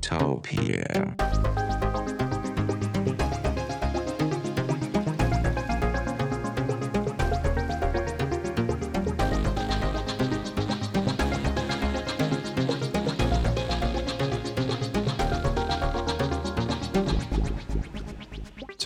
Techtopia. 0.00 1.69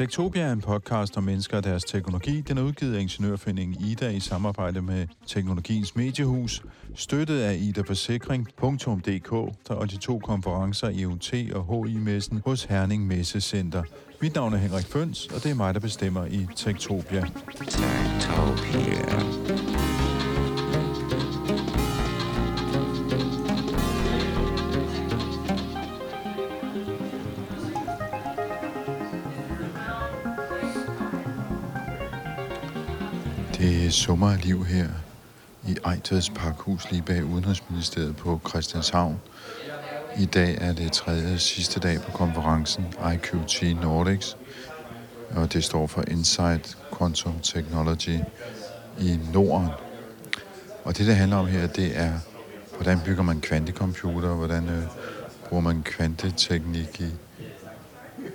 Tektopia 0.05 0.43
er 0.43 0.53
en 0.53 0.61
podcast 0.61 1.17
om 1.17 1.23
mennesker 1.23 1.57
og 1.57 1.65
deres 1.65 1.85
teknologi. 1.85 2.41
Den 2.41 2.59
er 2.59 2.63
udgivet 2.63 2.97
af 2.97 3.01
Ingeniørforeningen 3.01 3.85
Ida 3.85 4.09
i 4.09 4.21
samarbejde 4.21 4.83
med 4.83 5.07
Teknologiens 5.27 5.97
Mediehus, 5.97 6.63
støttet 6.95 7.41
af 7.41 7.59
Ida 7.61 7.81
Forsikring.dk 7.81 9.33
og 9.71 9.91
de 9.91 9.97
to 9.97 10.19
konferencer 10.19 10.91
EUT 10.95 11.35
og 11.55 11.87
HI-messen 11.87 12.43
hos 12.45 12.65
Herning 12.65 13.07
Messecenter. 13.07 13.83
Mit 14.21 14.35
navn 14.35 14.53
er 14.53 14.59
Henrik 14.59 14.87
Føns, 14.87 15.27
og 15.27 15.43
det 15.43 15.51
er 15.51 15.55
mig, 15.55 15.75
der 15.75 15.81
bestemmer 15.81 16.25
i 16.25 16.47
Tektopia. 16.57 17.27
Tektopia. 17.69 19.15
Det 33.95 34.03
sommer 34.03 34.31
af 34.31 34.45
liv 34.45 34.65
her 34.65 34.89
i 35.69 35.77
Ejteds 35.85 36.31
Parkhus 36.31 36.91
lige 36.91 37.03
bag 37.03 37.25
Udenrigsministeriet 37.25 38.17
på 38.17 38.41
Christianshavn. 38.49 39.21
I 40.19 40.25
dag 40.25 40.59
er 40.61 40.73
det 40.73 40.93
tredje 40.93 41.35
og 41.35 41.41
sidste 41.41 41.81
dag 41.81 42.01
på 42.01 42.11
konferencen 42.11 42.87
IQT 43.15 43.63
Nordics, 43.83 44.37
og 45.31 45.53
det 45.53 45.65
står 45.65 45.87
for 45.87 46.05
Insight 46.09 46.79
Quantum 46.99 47.41
Technology 47.43 48.19
i 49.01 49.19
Norden. 49.33 49.69
Og 50.85 50.99
det, 50.99 51.07
det 51.07 51.17
handler 51.17 51.37
om 51.37 51.47
her, 51.47 51.67
det 51.67 51.99
er, 51.99 52.13
hvordan 52.77 53.01
bygger 53.05 53.23
man 53.23 53.41
kvantecomputer, 53.41 54.35
hvordan 54.35 54.69
øh, 54.69 54.83
bruger 55.49 55.63
man 55.63 55.83
kvanteteknik 55.83 57.01
i 57.01 57.11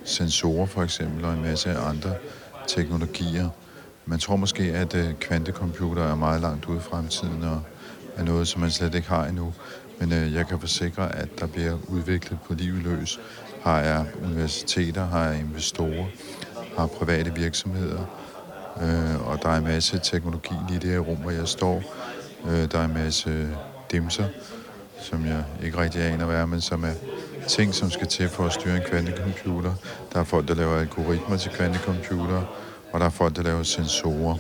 sensorer 0.06 0.66
for 0.66 0.84
eksempel, 0.84 1.26
og 1.26 1.34
en 1.34 1.42
masse 1.42 1.78
andre 1.78 2.16
teknologier. 2.68 3.50
Man 4.10 4.20
tror 4.20 4.36
måske, 4.36 4.64
at 4.64 4.96
øh, 4.96 5.14
kvantecomputer 5.14 6.04
er 6.04 6.16
meget 6.16 6.42
langt 6.42 6.66
ude 6.66 6.78
i 6.78 6.82
fremtiden, 6.82 7.44
og 7.44 7.62
er 8.16 8.24
noget, 8.24 8.48
som 8.48 8.62
man 8.62 8.72
slet 8.72 8.96
ikke 8.96 9.10
har 9.10 9.26
endnu. 9.26 9.54
Men 10.00 10.14
øh, 10.14 10.34
jeg 10.34 10.48
kan 10.48 10.60
forsikre, 10.60 11.16
at 11.16 11.40
der 11.40 11.48
bliver 11.48 11.78
udviklet 11.88 12.40
på 12.48 12.54
livet 12.54 12.84
løs. 12.84 13.20
Har 13.64 13.80
jeg 13.80 14.06
universiteter, 14.24 15.06
har 15.06 15.26
jeg 15.26 15.40
investorer, 15.40 16.06
har 16.78 16.88
private 16.88 17.36
virksomheder, 17.36 18.00
øh, 18.82 19.28
og 19.28 19.40
der 19.44 19.50
er 19.50 19.58
en 19.58 19.64
masse 19.64 20.00
teknologi 20.04 20.54
lige 20.68 20.78
i 20.78 20.80
det 20.80 20.90
her 20.90 21.00
rum, 21.00 21.18
hvor 21.18 21.32
jeg 21.32 21.48
står. 21.48 21.84
Øh, 22.48 22.72
der 22.72 22.80
er 22.80 22.86
en 22.86 22.94
masse 22.94 23.50
dimser, 23.92 24.26
som 25.02 25.26
jeg 25.26 25.44
ikke 25.64 25.78
rigtig 25.78 26.02
aner, 26.02 26.26
hvad 26.26 26.36
er, 26.36 26.46
men 26.46 26.62
som 26.62 26.84
er 26.84 26.94
ting, 27.48 27.74
som 27.74 27.92
skal 27.92 28.08
til 28.08 28.30
for 28.30 28.46
at 28.46 28.54
styre 28.54 28.76
en 28.76 28.84
kvantecomputer. 28.90 29.74
Der 30.14 30.20
er 30.20 30.24
folk, 30.24 30.48
der 30.48 30.56
laver 30.56 30.80
algoritmer 30.80 31.38
til 31.38 31.52
kvantecomputere, 31.52 32.46
og 32.92 33.00
der 33.00 33.06
er 33.06 33.10
folk, 33.10 33.36
der 33.36 33.44
laver 33.44 33.64
sensorer. 33.64 34.36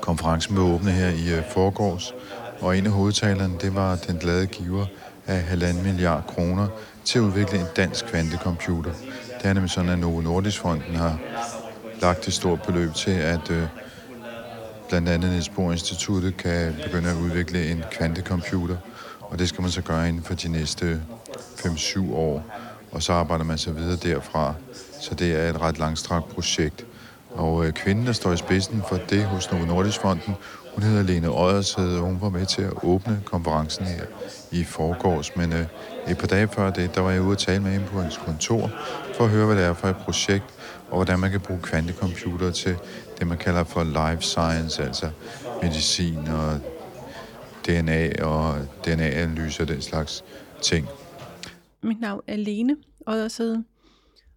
Konferencen 0.00 0.54
blev 0.54 0.66
åbnet 0.66 0.92
her 0.92 1.08
i 1.08 1.38
øh, 1.38 1.42
forgårs, 1.50 2.14
og 2.60 2.78
en 2.78 2.86
af 2.86 2.92
hovedtalerne, 2.92 3.54
det 3.60 3.74
var 3.74 3.96
den 3.96 4.16
glade 4.16 4.46
giver 4.46 4.86
af 5.26 5.42
halvanden 5.42 5.82
milliard 5.82 6.26
kroner 6.26 6.68
til 7.04 7.18
at 7.18 7.22
udvikle 7.22 7.58
en 7.58 7.66
dansk 7.76 8.06
kvantecomputer. 8.06 8.90
Det 9.38 9.50
er 9.50 9.52
nemlig 9.52 9.70
sådan, 9.70 9.90
at 9.90 9.98
Novo 9.98 10.20
Nordisk 10.20 10.60
Fonden 10.60 10.94
har 10.96 11.18
lagt 12.00 12.28
et 12.28 12.34
stort 12.34 12.62
beløb 12.62 12.94
til, 12.94 13.10
at 13.10 13.50
øh, 13.50 13.62
blandt 14.88 15.08
andet 15.08 15.30
Niels 15.30 15.48
Bohr 15.48 15.72
Instituttet 15.72 16.36
kan 16.36 16.74
begynde 16.84 17.10
at 17.10 17.16
udvikle 17.16 17.70
en 17.70 17.84
kvantecomputer, 17.90 18.76
og 19.20 19.38
det 19.38 19.48
skal 19.48 19.62
man 19.62 19.70
så 19.70 19.82
gøre 19.82 20.08
inden 20.08 20.22
for 20.22 20.34
de 20.34 20.48
næste 20.48 21.02
5-7 21.58 22.14
år, 22.14 22.44
og 22.94 23.02
så 23.02 23.12
arbejder 23.12 23.44
man 23.44 23.58
så 23.58 23.72
videre 23.72 23.96
derfra. 23.96 24.54
Så 25.00 25.14
det 25.14 25.34
er 25.34 25.50
et 25.50 25.60
ret 25.60 25.78
langstrakt 25.78 26.28
projekt. 26.28 26.86
Og 27.30 27.66
øh, 27.66 27.72
kvinden, 27.72 28.06
der 28.06 28.12
står 28.12 28.32
i 28.32 28.36
spidsen 28.36 28.82
for 28.88 28.96
det 28.96 29.24
hos 29.24 29.52
Novo 29.52 29.64
Nordisk 29.64 30.00
Fonden, 30.00 30.34
hun 30.74 30.82
hedder 30.82 31.02
Lene 31.02 31.30
Oddershed, 31.30 31.88
øh, 31.88 32.02
og 32.02 32.06
hun 32.06 32.20
var 32.20 32.28
med 32.28 32.46
til 32.46 32.62
at 32.62 32.72
åbne 32.82 33.20
konferencen 33.24 33.86
her 33.86 34.04
i 34.50 34.64
forgårs. 34.64 35.36
Men 35.36 35.52
øh, 35.52 35.66
et 36.08 36.18
par 36.18 36.26
dage 36.26 36.48
før 36.48 36.70
det, 36.70 36.94
der 36.94 37.00
var 37.00 37.10
jeg 37.10 37.22
ude 37.22 37.32
og 37.32 37.38
tale 37.38 37.62
med 37.62 37.70
hende 37.70 37.86
på 37.86 37.98
hendes 37.98 38.16
kontor, 38.16 38.70
for 39.14 39.24
at 39.24 39.30
høre, 39.30 39.46
hvad 39.46 39.56
det 39.56 39.64
er 39.64 39.74
for 39.74 39.88
et 39.88 39.96
projekt, 39.96 40.44
og 40.90 40.96
hvordan 40.96 41.18
man 41.18 41.30
kan 41.30 41.40
bruge 41.40 41.60
kvantecomputer 41.60 42.50
til 42.50 42.76
det, 43.18 43.26
man 43.26 43.38
kalder 43.38 43.64
for 43.64 43.84
life 43.84 44.22
science, 44.22 44.82
altså 44.82 45.10
medicin 45.62 46.28
og 46.28 46.58
DNA 47.66 48.24
og 48.24 48.56
DNA-analyse 48.84 49.62
og 49.62 49.68
den 49.68 49.82
slags 49.82 50.24
ting. 50.62 50.88
Mit 51.84 52.00
navn 52.00 52.22
er 52.26 52.36
Lene 52.36 52.76
Oddersede, 53.06 53.64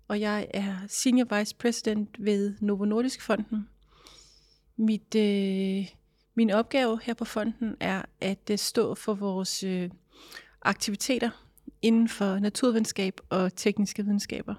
og 0.07 0.19
jeg 0.19 0.47
er 0.53 0.75
Senior 0.87 1.37
Vice 1.39 1.55
President 1.55 2.09
ved 2.19 2.53
Novo 2.59 2.85
Nordisk 2.85 3.21
Fonden. 3.21 3.69
Mit, 4.77 5.15
øh, 5.15 5.87
min 6.35 6.49
opgave 6.49 6.99
her 7.03 7.13
på 7.13 7.25
fonden 7.25 7.75
er 7.79 8.01
at 8.21 8.49
øh, 8.51 8.57
stå 8.57 8.95
for 8.95 9.13
vores 9.13 9.63
øh, 9.63 9.89
aktiviteter 10.61 11.29
inden 11.81 12.09
for 12.09 12.39
naturvidenskab 12.39 13.19
og 13.29 13.55
tekniske 13.55 14.03
videnskaber. 14.03 14.55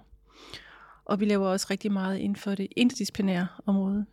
Og 1.05 1.21
vi 1.21 1.25
laver 1.25 1.49
også 1.49 1.67
rigtig 1.71 1.93
meget 1.93 2.19
inden 2.19 2.37
for 2.37 2.55
det 2.55 2.69
interdisciplinære 2.77 3.47
område. 3.67 4.07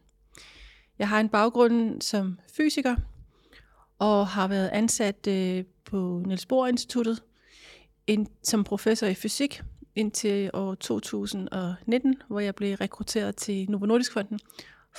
Jeg 0.99 1.09
har 1.09 1.19
en 1.19 1.29
baggrund 1.29 2.01
som 2.01 2.39
fysiker, 2.57 2.95
og 3.99 4.27
har 4.27 4.47
været 4.47 4.69
ansat 4.73 5.27
øh, 5.27 5.63
på 5.85 6.23
Niels 6.25 6.45
Bohr 6.45 6.67
Instituttet 6.67 7.23
ind, 8.07 8.27
som 8.43 8.63
professor 8.63 9.07
i 9.07 9.13
fysik 9.13 9.61
indtil 9.95 10.49
år 10.53 10.75
2019, 10.75 12.15
hvor 12.27 12.39
jeg 12.39 12.55
blev 12.55 12.75
rekrutteret 12.75 13.35
til 13.35 13.69
Novo 13.69 13.85
Nordisk 13.85 14.13
Fonden 14.13 14.39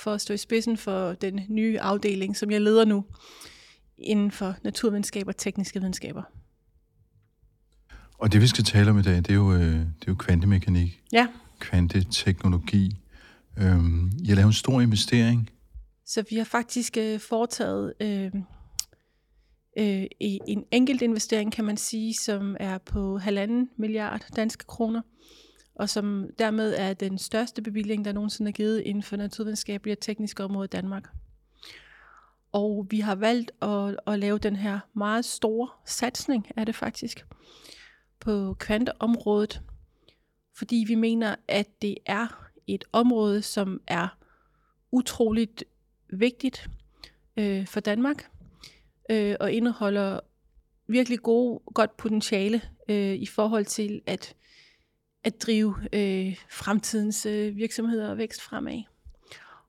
for 0.03 0.13
at 0.13 0.21
stå 0.21 0.33
i 0.33 0.37
spidsen 0.37 0.77
for 0.77 1.13
den 1.13 1.41
nye 1.49 1.79
afdeling, 1.79 2.37
som 2.37 2.51
jeg 2.51 2.61
leder 2.61 2.85
nu 2.85 3.05
inden 3.97 4.31
for 4.31 4.55
naturvidenskab 4.63 5.27
og 5.27 5.37
tekniske 5.37 5.79
videnskaber. 5.79 6.23
Og 8.17 8.31
det, 8.31 8.41
vi 8.41 8.47
skal 8.47 8.63
tale 8.63 8.89
om 8.89 8.99
i 8.99 9.01
dag, 9.01 9.15
det 9.15 9.29
er 9.29 9.33
jo, 9.33 9.53
øh, 9.53 9.61
det 9.61 9.79
er 9.79 10.07
jo 10.07 10.15
kvantemekanik, 10.15 11.01
Ja, 11.11 11.27
kvanteteknologi. 11.59 12.97
Øhm, 13.57 14.11
har 14.27 14.35
lavet 14.35 14.47
en 14.47 14.53
stor 14.53 14.81
investering. 14.81 15.49
så 16.05 16.23
vi 16.29 16.35
har 16.35 16.43
faktisk 16.43 16.97
øh, 16.97 17.19
foretaget 17.19 17.93
øh, 18.01 18.31
øh, 19.77 20.05
i- 20.19 20.39
en 20.47 20.65
enkelt 20.71 21.01
investering, 21.01 21.51
kan 21.51 21.65
man 21.65 21.77
sige, 21.77 22.13
som 22.13 22.57
er 22.59 22.77
på 22.77 23.17
halvanden 23.17 23.69
milliard 23.77 24.27
danske 24.35 24.65
kroner, 24.65 25.01
og 25.75 25.89
som 25.89 26.29
dermed 26.39 26.73
er 26.77 26.93
den 26.93 27.17
største 27.17 27.61
bevilling, 27.61 28.05
der 28.05 28.11
nogensinde 28.11 28.49
er 28.49 28.53
givet 28.53 28.79
inden 28.79 29.03
for 29.03 29.15
naturvidenskabelige 29.15 29.93
og 29.95 29.99
tekniske 29.99 30.43
område 30.43 30.65
i 30.65 30.67
Danmark. 30.67 31.09
Og 32.51 32.87
vi 32.89 32.99
har 32.99 33.15
valgt 33.15 33.51
at, 33.61 33.99
at 34.07 34.19
lave 34.19 34.37
den 34.37 34.55
her 34.55 34.79
meget 34.93 35.25
store 35.25 35.69
satsning, 35.85 36.47
er 36.57 36.63
det 36.63 36.75
faktisk, 36.75 37.25
på 38.19 38.53
kvanteområdet, 38.59 39.61
fordi 40.57 40.85
vi 40.87 40.95
mener, 40.95 41.35
at 41.47 41.81
det 41.81 41.97
er 42.05 42.49
et 42.67 42.83
område, 42.91 43.41
som 43.41 43.81
er 43.87 44.07
utroligt 44.91 45.63
vigtigt 46.09 46.69
øh, 47.37 47.67
for 47.67 47.79
Danmark, 47.79 48.29
øh, 49.09 49.35
og 49.39 49.51
indeholder 49.51 50.19
virkelig 50.87 51.19
gode, 51.19 51.61
godt 51.73 51.97
potentiale 51.97 52.61
øh, 52.89 53.13
i 53.13 53.25
forhold 53.25 53.65
til 53.65 54.01
at, 54.05 54.35
at 55.23 55.41
drive 55.41 55.75
øh, 55.93 56.37
fremtidens 56.49 57.25
øh, 57.25 57.55
virksomheder 57.55 58.09
og 58.09 58.17
vækst 58.17 58.41
fremad. 58.41 58.83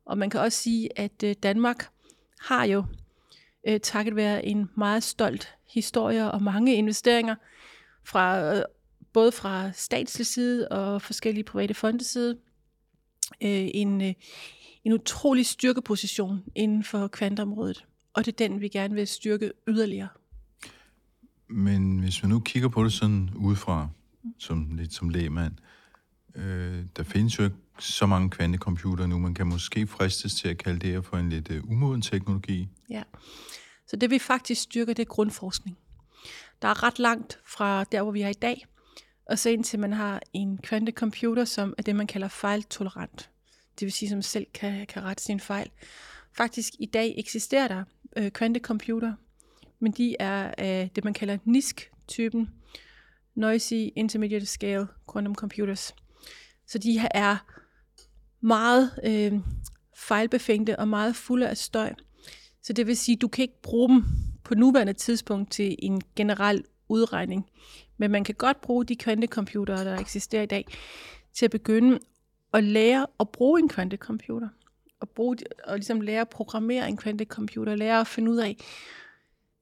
Og 0.05 0.19
man 0.19 0.31
kan 0.31 0.41
også 0.41 0.59
sige, 0.59 0.99
at 0.99 1.23
øh, 1.25 1.35
Danmark 1.43 1.89
har 2.41 2.65
jo 2.65 2.85
øh, 3.69 3.81
takket 3.81 4.17
være 4.17 4.47
en 4.47 4.71
meget 4.77 5.03
stolt 5.03 5.55
historie 5.75 6.31
og 6.31 6.43
mange 6.43 6.75
investeringer 6.75 7.35
fra 8.05 8.55
øh, 8.57 8.63
både 9.13 9.33
fra 9.33 9.73
statslig 9.73 10.27
side 10.27 10.69
og 10.69 11.03
forskellige 11.03 11.45
private 11.45 11.75
fondes 11.75 12.07
side 12.07 12.39
øh, 13.43 13.69
en, 13.75 14.01
øh, 14.01 14.15
en 14.85 14.93
utrolig 14.93 15.47
styrkeposition 15.47 16.45
inden 16.55 16.85
for 16.85 17.09
kvantområdet. 17.09 17.85
Og 18.19 18.27
det 18.27 18.33
er 18.33 18.49
den, 18.49 18.61
vi 18.61 18.69
gerne 18.69 18.95
vil 18.95 19.07
styrke 19.07 19.53
yderligere. 19.69 20.09
Men 21.49 21.99
hvis 21.99 22.23
man 22.23 22.31
nu 22.31 22.41
kigger 22.41 22.69
på 22.69 22.85
det 22.85 22.93
sådan 22.93 23.31
udefra, 23.37 23.89
som 24.39 24.71
lidt 24.77 24.95
som 24.95 25.09
lægmand, 25.09 25.53
øh, 26.35 26.85
der 26.97 27.03
findes 27.03 27.39
jo 27.39 27.45
ikke 27.45 27.57
så 27.79 28.07
mange 28.07 28.31
kvantecomputer 28.31 29.07
nu. 29.07 29.19
Man 29.19 29.35
kan 29.35 29.47
måske 29.47 29.87
fristes 29.87 30.35
til 30.35 30.49
at 30.49 30.59
kalde 30.59 30.79
det 30.79 30.91
her 30.91 31.01
for 31.01 31.17
en 31.17 31.29
lidt 31.29 31.51
øh, 31.51 31.65
umoden 31.65 32.03
teknologi. 32.03 32.69
Ja. 32.91 33.03
Så 33.87 33.97
det 33.97 34.11
vi 34.11 34.19
faktisk 34.19 34.63
styrker, 34.63 34.93
det 34.93 35.03
er 35.03 35.07
grundforskning. 35.07 35.79
Der 36.63 36.69
er 36.69 36.83
ret 36.83 36.99
langt 36.99 37.39
fra 37.47 37.85
der, 37.85 38.03
hvor 38.03 38.13
vi 38.13 38.23
er 38.23 38.29
i 38.29 38.33
dag, 38.33 38.67
og 39.27 39.39
så 39.39 39.51
indtil 39.51 39.79
man 39.79 39.93
har 39.93 40.21
en 40.33 40.59
kvantecomputer, 40.59 41.45
som 41.45 41.75
er 41.79 41.83
det, 41.83 41.97
man 41.97 42.07
kalder 42.07 42.29
fejltolerant. 42.29 43.31
Det 43.81 43.87
vil 43.87 43.93
sige, 43.93 44.09
som 44.09 44.23
selv 44.23 44.47
kan, 44.55 44.87
kan 44.87 45.03
rette 45.03 45.23
sin 45.23 45.41
fejl. 45.41 45.71
Faktisk 46.33 46.73
i 46.79 46.87
dag 46.87 47.15
eksisterer 47.17 47.69
der 47.69 47.85
øh, 48.17 48.31
kvantecomputer, 48.31 49.13
men 49.79 49.93
de 49.93 50.17
er 50.21 50.55
af 50.59 50.91
det, 50.95 51.05
man 51.05 51.15
kalder 51.15 51.39
NISC-typen, 51.45 52.51
Noisy 53.35 53.75
Intermediate 53.97 54.47
Scale 54.47 54.87
Quantum 55.13 55.35
Computers. 55.35 55.95
Så 56.67 56.79
de 56.79 56.99
her 56.99 57.09
er 57.15 57.37
meget 58.41 58.91
øh, 59.05 59.41
fejlbefængte 59.97 60.79
og 60.79 60.89
meget 60.89 61.17
fulde 61.17 61.49
af 61.49 61.57
støj. 61.57 61.93
Så 62.63 62.73
det 62.73 62.87
vil 62.87 62.97
sige, 62.97 63.17
at 63.17 63.21
du 63.21 63.29
kan 63.29 63.43
ikke 63.43 63.63
bruge 63.63 63.89
dem 63.89 64.05
på 64.45 64.55
nuværende 64.55 64.93
tidspunkt 64.93 65.51
til 65.53 65.77
en 65.79 66.03
generel 66.17 66.65
udregning. 66.89 67.47
Men 67.97 68.11
man 68.11 68.25
kan 68.25 68.35
godt 68.35 68.61
bruge 68.61 68.85
de 68.85 68.97
kvantecomputere, 68.97 69.85
der 69.85 69.99
eksisterer 69.99 70.43
i 70.43 70.47
dag, 70.47 70.65
til 71.35 71.45
at 71.45 71.51
begynde 71.51 71.99
at 72.53 72.65
lære 72.65 73.07
at 73.21 73.29
bruge 73.29 73.61
en 73.61 73.69
kvantecomputer. 73.69 74.49
Og, 75.01 75.09
bruge, 75.09 75.37
og 75.65 75.77
ligesom 75.77 76.01
lære 76.01 76.21
at 76.21 76.29
programmere 76.29 76.89
en 76.89 76.97
kvantecomputer, 76.97 77.75
lære 77.75 78.01
at 78.01 78.07
finde 78.07 78.31
ud 78.31 78.37
af, 78.37 78.57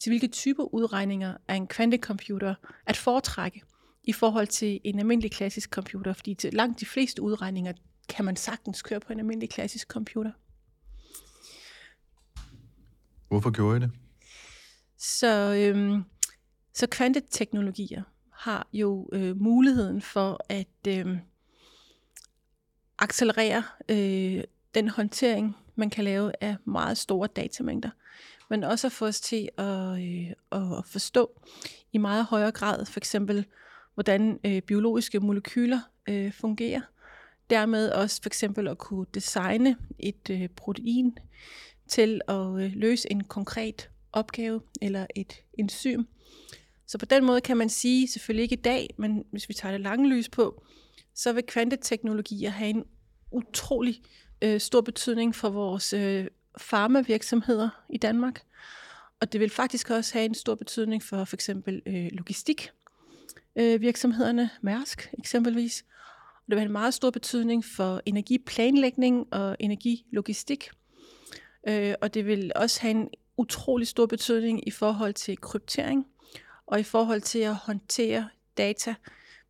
til 0.01 0.11
hvilke 0.11 0.29
typer 0.29 0.75
udregninger 0.75 1.37
er 1.49 1.55
en 1.55 1.67
kvantecomputer 1.67 2.55
at 2.87 2.97
foretrække 2.97 3.63
i 4.05 4.13
forhold 4.13 4.47
til 4.47 4.81
en 4.85 4.99
almindelig 4.99 5.31
klassisk 5.31 5.71
computer, 5.71 6.13
fordi 6.13 6.35
til 6.35 6.55
langt 6.55 6.81
de 6.81 6.87
fleste 6.87 7.23
udregninger 7.23 7.73
kan 8.09 8.25
man 8.25 8.37
sagtens 8.37 8.83
køre 8.83 9.01
på 9.01 9.13
en 9.13 9.19
almindelig 9.19 9.51
klassisk 9.51 9.89
computer. 9.89 10.33
Hvorfor 13.29 13.51
gjorde 13.51 13.77
I 13.77 13.81
det? 13.81 13.91
Så, 14.99 15.55
øhm, 15.55 16.03
så 16.73 16.87
kvanteteknologier 16.87 18.03
har 18.33 18.69
jo 18.73 19.09
øh, 19.13 19.37
muligheden 19.41 20.03
for 20.03 20.41
at 20.49 20.89
øh, 20.89 21.19
accelerere 22.99 23.63
øh, 23.89 24.45
den 24.77 24.89
håndtering, 24.89 25.57
man 25.75 25.91
kan 25.91 26.05
lave 26.05 26.33
af 26.41 26.57
meget 26.65 26.99
store 26.99 27.29
datamængder, 27.37 27.91
men 28.51 28.65
også 28.65 28.87
at 28.87 28.93
få 28.93 29.07
os 29.07 29.21
til 29.21 29.49
at, 29.59 30.03
øh, 30.03 30.31
at 30.53 30.85
forstå 30.87 31.41
i 31.93 31.99
meget 31.99 32.25
højere 32.25 32.53
grad 32.53 32.87
for 32.87 33.01
eksempel, 33.01 33.45
hvordan 33.95 34.41
øh, 34.45 34.63
biologiske 34.63 35.21
molekyler 35.21 35.81
øh, 36.09 36.33
fungerer. 36.33 36.81
Dermed 37.51 37.91
også 37.91 38.23
for 38.23 38.29
eksempel 38.29 38.69
at 38.69 38.79
kunne 38.79 39.07
designe 39.15 39.77
et 39.99 40.31
øh, 40.31 40.49
protein 40.49 41.19
til 41.89 42.21
at 42.29 42.61
øh, 42.61 42.73
løse 42.75 43.13
en 43.13 43.25
konkret 43.25 43.91
opgave 44.13 44.61
eller 44.83 45.07
et 45.15 45.35
enzym. 45.59 46.03
Så 46.87 46.99
på 46.99 47.05
den 47.05 47.25
måde 47.25 47.41
kan 47.41 47.57
man 47.57 47.69
sige, 47.69 48.09
selvfølgelig 48.09 48.43
ikke 48.43 48.57
i 48.57 48.63
dag, 48.63 48.95
men 48.97 49.25
hvis 49.31 49.49
vi 49.49 49.55
tager 49.55 49.73
det 49.73 49.81
lange 49.81 50.09
lys 50.09 50.29
på, 50.29 50.63
så 51.15 51.33
vil 51.33 51.43
kvanteteknologier 51.43 52.51
have 52.51 52.71
en 52.71 52.85
utrolig 53.33 54.01
øh, 54.05 54.26
Øh, 54.43 54.61
stor 54.61 54.81
betydning 54.81 55.35
for 55.35 55.49
vores 55.49 55.93
øh, 55.93 56.27
farmavirksomheder 56.59 57.69
i 57.91 57.99
Danmark. 57.99 58.43
Og 59.21 59.33
det 59.33 59.41
vil 59.41 59.51
faktisk 59.51 59.91
også 59.91 60.13
have 60.13 60.25
en 60.25 60.35
stor 60.35 60.55
betydning 60.55 61.03
for 61.03 61.25
for 61.25 61.37
eksempel 61.37 61.83
øh, 61.87 62.09
logistik 62.13 62.71
øh, 63.57 63.81
virksomhederne, 63.81 64.51
Mærsk 64.63 65.11
eksempelvis. 65.19 65.85
Og 66.35 66.43
det 66.47 66.51
vil 66.51 66.59
have 66.59 66.67
en 66.67 66.73
meget 66.73 66.95
stor 66.95 67.11
betydning 67.11 67.65
for 67.65 68.03
energiplanlægning 68.07 69.27
og 69.33 69.57
energilogistik. 69.61 70.71
Øh, 71.69 71.95
og 72.01 72.15
det 72.15 72.27
vil 72.27 72.53
også 72.57 72.81
have 72.81 72.91
en 72.91 73.09
utrolig 73.37 73.89
stor 73.89 74.07
betydning 74.07 74.69
i 74.69 74.71
forhold 74.71 75.15
til 75.15 75.41
kryptering 75.41 76.07
og 76.67 76.81
i 76.81 76.83
forhold 76.83 77.21
til 77.21 77.39
at 77.39 77.55
håndtere 77.55 78.29
data 78.57 78.95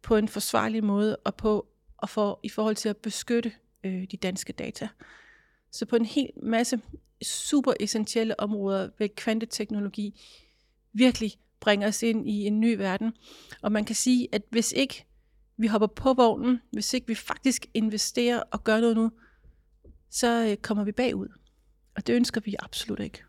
på 0.03 0.17
en 0.17 0.29
forsvarlig 0.29 0.85
måde 0.85 1.17
og 1.17 1.35
på 1.35 1.67
og 1.99 2.09
for, 2.09 2.41
i 2.43 2.49
forhold 2.49 2.77
til 2.77 2.89
at 2.89 2.97
beskytte 2.97 3.53
øh, 3.87 4.07
de 4.11 4.17
danske 4.17 4.53
data. 4.53 4.89
Så 5.71 5.87
på 5.87 5.97
en 5.97 6.05
hel 6.05 6.31
masse 6.43 6.81
super 7.23 7.73
essentielle 7.81 8.41
områder 8.41 8.89
vil 8.99 9.11
kvanteteknologi 9.17 10.21
virkelig 10.93 11.33
bringe 11.61 11.87
os 11.87 12.03
ind 12.03 12.29
i 12.29 12.47
en 12.47 12.61
ny 12.61 12.77
verden. 12.77 13.13
Og 13.63 13.73
man 13.73 13.85
kan 13.85 13.95
sige, 13.95 14.29
at 14.33 14.43
hvis 14.51 14.73
ikke 14.73 15.07
vi 15.57 15.67
hopper 15.67 15.87
på 15.87 16.15
vognen, 16.15 16.61
hvis 16.73 16.95
ikke 16.95 17.07
vi 17.07 17.15
faktisk 17.15 17.67
investerer 17.75 18.43
og 18.51 18.65
gør 18.65 18.81
noget 18.81 18.97
nu, 18.97 19.11
så 20.11 20.47
øh, 20.51 20.57
kommer 20.57 20.85
vi 20.85 20.93
bagud. 20.93 21.29
Og 21.97 22.07
det 22.07 22.15
ønsker 22.15 22.41
vi 22.41 22.57
absolut 22.59 23.01
ikke. 23.01 23.23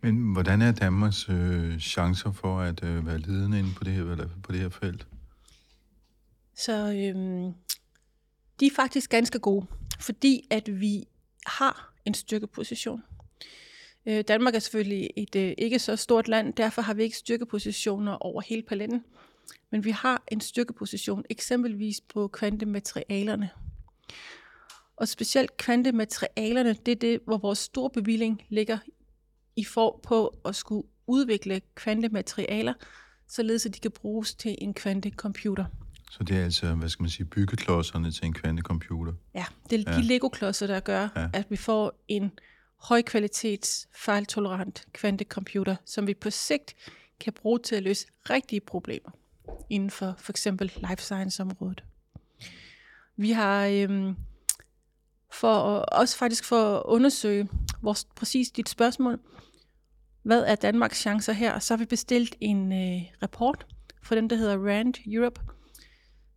Men 0.00 0.32
hvordan 0.32 0.62
er 0.62 0.72
Danmarks 0.72 1.28
øh, 1.28 1.78
chancer 1.78 2.32
for 2.32 2.60
at 2.60 2.84
øh, 2.84 3.06
være 3.06 3.18
ledende 3.18 3.58
inde 3.58 3.70
på 3.76 3.84
det 3.84 3.92
her, 3.92 4.28
på 4.42 4.52
det 4.52 4.60
her 4.60 4.68
felt? 4.68 5.06
Så 6.56 6.92
øhm, 6.92 7.54
de 8.60 8.66
er 8.66 8.70
faktisk 8.76 9.10
ganske 9.10 9.38
gode, 9.38 9.66
fordi 10.00 10.46
at 10.50 10.80
vi 10.80 11.04
har 11.46 11.92
en 12.04 12.14
styrkeposition. 12.14 13.02
Øh, 14.06 14.24
Danmark 14.28 14.54
er 14.54 14.58
selvfølgelig 14.58 15.10
et 15.16 15.36
øh, 15.36 15.54
ikke 15.58 15.78
så 15.78 15.96
stort 15.96 16.28
land, 16.28 16.54
derfor 16.54 16.82
har 16.82 16.94
vi 16.94 17.02
ikke 17.02 17.16
styrkepositioner 17.16 18.12
over 18.12 18.40
hele 18.40 18.62
paletten. 18.62 19.04
Men 19.70 19.84
vi 19.84 19.90
har 19.90 20.22
en 20.32 20.40
styrkeposition 20.40 21.24
eksempelvis 21.30 22.00
på 22.00 22.28
kvantematerialerne. 22.28 23.50
Og 24.96 25.08
specielt 25.08 25.56
kvantematerialerne, 25.56 26.76
det 26.86 26.92
er 26.92 26.96
det, 26.96 27.20
hvor 27.24 27.36
vores 27.36 27.58
store 27.58 27.90
bevilling 27.90 28.42
ligger 28.48 28.78
i 29.56 29.64
for 29.64 30.00
på 30.02 30.38
at 30.44 30.56
skulle 30.56 30.88
udvikle 31.06 31.60
kvantematerialer, 31.74 32.74
således 33.28 33.66
at 33.66 33.74
de 33.74 33.80
kan 33.80 33.90
bruges 33.90 34.34
til 34.34 34.54
en 34.58 34.74
kvantecomputer. 34.74 35.64
Så 36.10 36.24
det 36.24 36.36
er 36.36 36.44
altså, 36.44 36.74
hvad 36.74 36.88
skal 36.88 37.02
man 37.02 37.10
sige, 37.10 37.26
byggeklodserne 37.26 38.10
til 38.10 38.24
en 38.26 38.32
kvantecomputer? 38.32 39.12
Ja, 39.34 39.44
det 39.70 39.80
er 39.80 39.92
ja. 39.92 39.98
de 39.98 40.02
Lego-klodser, 40.02 40.66
der 40.66 40.80
gør, 40.80 41.08
ja. 41.16 41.28
at 41.32 41.46
vi 41.50 41.56
får 41.56 42.04
en 42.08 42.32
højkvalitets, 42.76 43.88
fejltolerant 43.96 44.86
kvantecomputer, 44.92 45.76
som 45.84 46.06
vi 46.06 46.14
på 46.14 46.30
sigt 46.30 46.74
kan 47.20 47.32
bruge 47.32 47.58
til 47.58 47.74
at 47.76 47.82
løse 47.82 48.06
rigtige 48.30 48.60
problemer 48.60 49.10
inden 49.70 49.90
for 49.90 50.14
for 50.18 50.32
eksempel 50.32 50.72
life 50.76 51.02
science-området. 51.02 51.84
Vi 53.16 53.30
har 53.30 53.66
øhm, 53.66 54.16
for 55.32 55.54
også 55.78 56.16
faktisk 56.16 56.44
for 56.44 56.76
at 56.76 56.82
undersøge 56.84 57.48
vores, 57.82 58.04
præcis 58.16 58.50
dit 58.50 58.68
spørgsmål, 58.68 59.18
hvad 60.22 60.44
er 60.46 60.54
Danmarks 60.54 60.98
chancer 60.98 61.32
her, 61.32 61.58
så 61.58 61.74
har 61.74 61.78
vi 61.78 61.84
bestilt 61.84 62.36
en 62.40 62.72
øh, 62.72 63.02
rapport 63.22 63.66
for 64.02 64.14
dem, 64.14 64.28
der 64.28 64.36
hedder 64.36 64.66
RAND 64.66 64.94
Europe, 65.06 65.40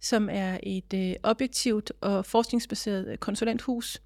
som 0.01 0.29
er 0.31 0.57
et 0.63 0.93
øh, 0.93 1.13
objektivt 1.23 1.91
og 2.01 2.25
forskningsbaseret 2.25 3.07
øh, 3.07 3.17
konsulenthus, 3.17 4.01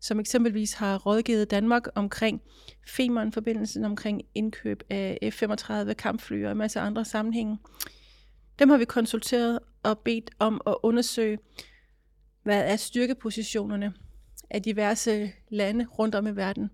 som 0.00 0.20
eksempelvis 0.20 0.72
har 0.72 0.98
rådgivet 0.98 1.50
Danmark 1.50 1.82
omkring 1.94 2.42
Femern-forbindelsen, 2.88 3.84
omkring 3.84 4.22
indkøb 4.34 4.82
af 4.90 5.18
F-35 5.22 5.92
kampfly 5.92 6.44
og 6.44 6.52
en 6.52 6.58
masse 6.58 6.80
andre 6.80 7.04
sammenhænge. 7.04 7.58
Dem 8.58 8.70
har 8.70 8.76
vi 8.76 8.84
konsulteret 8.84 9.58
og 9.82 9.98
bedt 9.98 10.30
om 10.38 10.60
at 10.66 10.76
undersøge, 10.82 11.38
hvad 12.42 12.64
er 12.64 12.76
styrkepositionerne 12.76 13.92
af 14.50 14.62
diverse 14.62 15.32
lande 15.48 15.86
rundt 15.98 16.14
om 16.14 16.26
i 16.26 16.36
verden. 16.36 16.70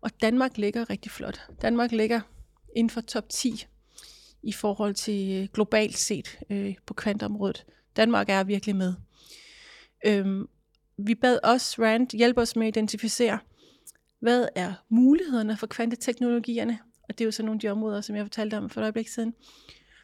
Og 0.00 0.10
Danmark 0.22 0.58
ligger 0.58 0.90
rigtig 0.90 1.12
flot. 1.12 1.40
Danmark 1.62 1.92
ligger 1.92 2.20
inden 2.76 2.90
for 2.90 3.00
top 3.00 3.28
10 3.28 3.66
i 4.42 4.52
forhold 4.52 4.94
til 4.94 5.42
øh, 5.42 5.48
globalt 5.54 5.96
set 5.96 6.38
øh, 6.50 6.74
på 6.86 6.94
kvantområdet. 6.94 7.66
Danmark 7.98 8.28
er 8.28 8.44
virkelig 8.44 8.76
med. 8.76 8.94
Øhm, 10.06 10.48
vi 10.98 11.14
bad 11.14 11.38
også 11.44 11.82
Rand 11.82 12.16
hjælpe 12.16 12.40
os 12.40 12.56
med 12.56 12.66
at 12.66 12.76
identificere, 12.76 13.38
hvad 14.20 14.48
er 14.54 14.74
mulighederne 14.88 15.56
for 15.56 15.66
kvanteteknologierne, 15.66 16.78
og 17.08 17.18
det 17.18 17.20
er 17.20 17.24
jo 17.26 17.30
så 17.30 17.42
nogle 17.42 17.56
af 17.56 17.60
de 17.60 17.68
områder, 17.68 18.00
som 18.00 18.16
jeg 18.16 18.24
fortalte 18.24 18.58
om 18.58 18.70
for 18.70 18.80
et 18.80 18.84
øjeblik 18.84 19.08
siden. 19.08 19.34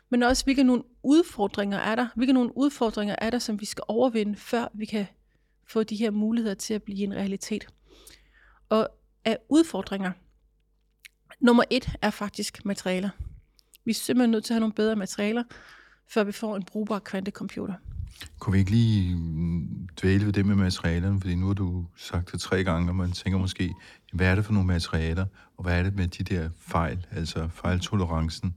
Men 0.09 0.23
også, 0.23 0.45
hvilke 0.45 0.65
nogle 0.65 0.83
udfordringer 1.03 1.79
er 1.79 1.95
der, 1.95 2.09
hvilke 2.17 2.33
nogle 2.33 2.57
udfordringer 2.57 3.17
er 3.19 3.31
der, 3.31 3.39
som 3.39 3.61
vi 3.61 3.67
skal 3.67 3.85
overvinde, 3.89 4.37
før 4.37 4.69
vi 4.75 4.85
kan 4.85 5.07
få 5.69 5.83
de 5.83 5.97
her 5.97 6.11
muligheder 6.11 6.55
til 6.55 6.75
at 6.75 6.83
blive 6.83 7.05
en 7.05 7.15
realitet. 7.15 7.67
Og 8.69 8.89
af 9.25 9.39
udfordringer, 9.49 10.13
nummer 11.41 11.65
et 11.71 11.89
er 12.03 12.11
faktisk 12.11 12.65
materialer. 12.65 13.11
Vi 13.85 13.91
er 13.91 13.95
simpelthen 13.95 14.31
nødt 14.31 14.45
til 14.45 14.53
at 14.53 14.55
have 14.55 14.61
nogle 14.61 14.75
bedre 14.75 14.97
materialer, 14.97 15.45
før 16.09 16.25
vi 16.25 16.33
får 16.33 16.57
en 16.57 16.65
brugbar 16.65 16.99
kvantecomputer. 16.99 17.75
Kunne 18.39 18.53
vi 18.53 18.59
ikke 18.59 18.71
lige 18.71 19.17
mm, 19.17 19.89
dvæle 20.03 20.27
ved 20.27 20.33
det 20.33 20.47
med 20.47 20.55
materialerne? 20.55 21.21
Fordi 21.21 21.35
nu 21.35 21.47
har 21.47 21.55
du 21.55 21.87
sagt 21.97 22.33
det 22.33 22.41
tre 22.41 22.65
gange, 22.65 22.91
og 22.91 22.97
man 22.97 23.13
tænker 23.13 23.39
måske, 23.39 23.75
hvad 24.13 24.27
er 24.27 24.35
det 24.35 24.45
for 24.45 24.53
nogle 24.53 24.67
materialer, 24.67 25.27
og 25.57 25.65
hvad 25.65 25.79
er 25.79 25.83
det 25.83 25.95
med 25.95 26.09
de 26.09 26.25
der 26.25 26.51
fejl, 26.61 27.07
altså 27.11 27.49
fejltolerancen? 27.49 28.57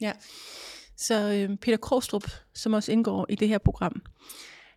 Ja, 0.00 0.12
så 0.96 1.32
øh, 1.32 1.56
Peter 1.56 1.76
Krogstrup, 1.76 2.30
som 2.54 2.72
også 2.72 2.92
indgår 2.92 3.26
i 3.28 3.34
det 3.34 3.48
her 3.48 3.58
program, 3.58 4.02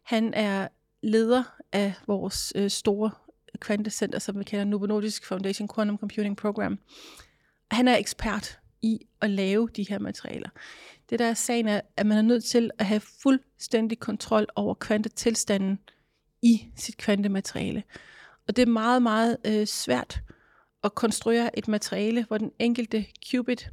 han 0.04 0.34
er 0.34 0.68
leder 1.04 1.44
af 1.72 1.94
vores 2.08 2.54
øh, 2.56 2.70
store 2.70 3.12
kvantecenter, 3.60 4.20
som 4.20 4.40
vi 4.40 4.44
kalder 4.44 4.66
Novo 4.66 4.86
Nordisk 4.86 5.26
Foundation 5.26 5.70
Quantum 5.76 5.98
Computing 5.98 6.38
Program. 6.38 6.80
Han 7.72 7.88
er 7.88 7.98
ekspert 7.98 8.60
i 8.86 9.08
at 9.22 9.30
lave 9.30 9.70
de 9.76 9.86
her 9.90 10.00
materialer. 10.00 10.50
Det 11.10 11.20
der 11.20 11.26
er 11.26 11.34
sagen 11.34 11.68
er, 11.68 11.82
at 11.98 12.06
man 12.06 12.18
er 12.18 12.22
nødt 12.22 12.44
til 12.44 12.72
at 12.80 12.86
have 12.86 13.00
fuldstændig 13.00 14.00
kontrol 14.00 14.48
over 14.56 14.74
kvantetilstanden 14.74 15.80
i 16.42 16.68
sit 16.76 16.98
kvantemateriale. 16.98 17.84
Og 18.48 18.56
det 18.56 18.62
er 18.62 18.72
meget, 18.72 19.02
meget 19.02 19.38
øh, 19.46 19.68
svært 19.68 20.22
at 20.84 20.96
konstruere 20.96 21.58
et 21.58 21.68
materiale, 21.68 22.26
hvor 22.28 22.38
den 22.38 22.52
enkelte 22.60 23.06
qubit 23.32 23.72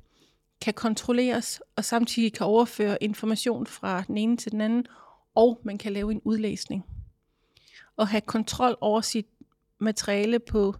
kan 0.61 0.75
kontrolleres, 0.75 1.63
og 1.77 1.85
samtidig 1.85 2.33
kan 2.33 2.47
overføre 2.47 3.03
information 3.03 3.67
fra 3.67 4.03
den 4.07 4.17
ene 4.17 4.37
til 4.37 4.53
den 4.53 4.61
anden, 4.61 4.87
og 5.35 5.61
man 5.65 5.79
kan 5.79 5.93
lave 5.93 6.13
en 6.13 6.21
udlæsning. 6.25 6.85
Og 7.97 8.09
have 8.09 8.21
kontrol 8.21 8.77
over 8.81 9.01
sit 9.01 9.27
materiale 9.81 10.39
på, 10.39 10.77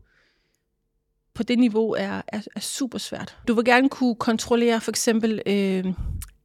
på 1.43 1.47
det 1.47 1.59
niveau 1.59 1.93
er, 1.93 2.23
er, 2.29 2.43
er 2.57 2.61
super 2.61 2.99
svært. 2.99 3.39
Du 3.49 3.55
vil 3.55 3.65
gerne 3.65 3.89
kunne 3.89 4.15
kontrollere 4.15 4.81
for 4.81 4.91
eksempel 4.91 5.43
øh, 5.47 5.85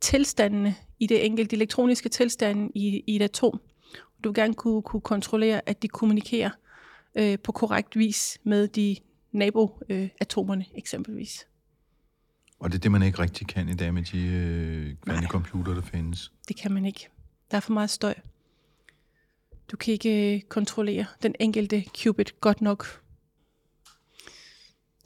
tilstandene 0.01 0.75
i 0.99 1.07
det 1.07 1.25
enkelte 1.25 1.55
elektroniske 1.55 2.09
tilstande 2.09 2.71
i, 2.75 3.03
i 3.07 3.15
et 3.15 3.21
atom. 3.21 3.61
Du 4.23 4.29
vil 4.29 4.33
gerne 4.33 4.53
kunne, 4.53 4.81
kunne 4.81 5.01
kontrollere, 5.01 5.69
at 5.69 5.81
de 5.81 5.87
kommunikerer 5.87 6.49
øh, 7.15 7.39
på 7.39 7.51
korrekt 7.51 7.97
vis 7.97 8.39
med 8.43 8.67
de 8.67 8.95
naboatomerne 9.31 10.65
øh, 10.71 10.77
eksempelvis. 10.77 11.47
Og 12.59 12.71
det 12.71 12.77
er 12.77 12.81
det, 12.81 12.91
man 12.91 13.03
ikke 13.03 13.19
rigtig 13.19 13.47
kan 13.47 13.69
i 13.69 13.73
dag 13.73 13.93
med 13.93 14.03
de 14.03 14.19
øh, 14.19 14.95
kvantecomputer, 15.01 15.73
der 15.73 15.81
findes? 15.81 16.31
det 16.47 16.55
kan 16.55 16.71
man 16.71 16.85
ikke. 16.85 17.09
Der 17.51 17.57
er 17.57 17.61
for 17.61 17.73
meget 17.73 17.89
støj. 17.89 18.13
Du 19.71 19.77
kan 19.77 19.93
ikke 19.93 20.35
øh, 20.35 20.41
kontrollere 20.41 21.05
den 21.23 21.35
enkelte 21.39 21.85
qubit 22.03 22.41
godt 22.41 22.61
nok. 22.61 23.06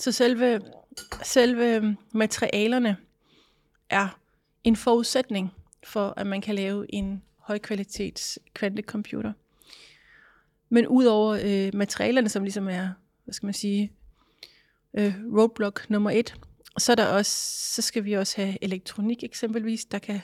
Så 0.02 0.12
selve, 0.12 0.62
selve 1.24 1.98
materialerne 2.14 2.98
er 3.90 4.20
en 4.64 4.76
forudsætning 4.76 5.54
for, 5.84 6.14
at 6.18 6.28
man 6.28 6.42
kan 6.42 6.56
lave 6.56 6.96
en 6.96 7.24
højkvalitets 7.38 8.40
kvantecomputer. 8.54 9.34
Men 10.70 10.88
udover 10.88 11.40
øh, 11.44 11.76
materialerne, 11.76 12.30
som 12.30 12.44
ligesom 12.44 12.70
er, 12.70 12.90
hvad 13.24 13.34
skal 13.34 13.48
man 13.48 13.54
sige, 13.54 13.92
øh, 14.94 15.16
roadblock 15.38 15.90
nummer 15.90 16.12
et, 16.12 16.36
så, 16.78 16.92
er 16.92 16.96
der 16.96 17.06
også, 17.06 17.32
så 17.76 17.82
skal 17.82 18.06
vi 18.06 18.14
også 18.14 18.42
have 18.42 18.58
elektronik 18.62 19.24
eksempelvis, 19.24 19.86
der 19.86 20.00
kan 20.00 20.22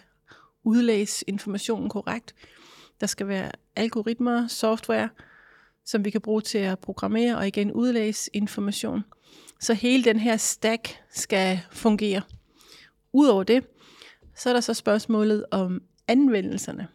udlæse 0.63 1.25
informationen 1.27 1.89
korrekt. 1.89 2.35
Der 3.01 3.07
skal 3.07 3.27
være 3.27 3.51
algoritmer, 3.75 4.47
software, 4.47 5.09
som 5.85 6.05
vi 6.05 6.09
kan 6.09 6.21
bruge 6.21 6.41
til 6.41 6.57
at 6.57 6.79
programmere 6.79 7.37
og 7.37 7.47
igen 7.47 7.71
udlæse 7.71 8.29
information. 8.33 9.03
Så 9.59 9.73
hele 9.73 10.03
den 10.03 10.19
her 10.19 10.37
stack 10.37 11.03
skal 11.09 11.59
fungere. 11.71 12.21
Udover 13.13 13.43
det, 13.43 13.65
så 14.35 14.49
er 14.49 14.53
der 14.53 14.61
så 14.61 14.73
spørgsmålet 14.73 15.45
om 15.51 15.81
anvendelserne. 16.07 16.87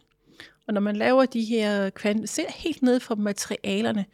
Og 0.68 0.74
når 0.74 0.80
man 0.80 0.96
laver 0.96 1.26
de 1.26 1.44
her 1.44 1.90
kvant, 1.90 2.28
ser 2.28 2.50
helt 2.50 2.82
ned 2.82 3.00
fra 3.00 3.14
materialerne, 3.14 4.04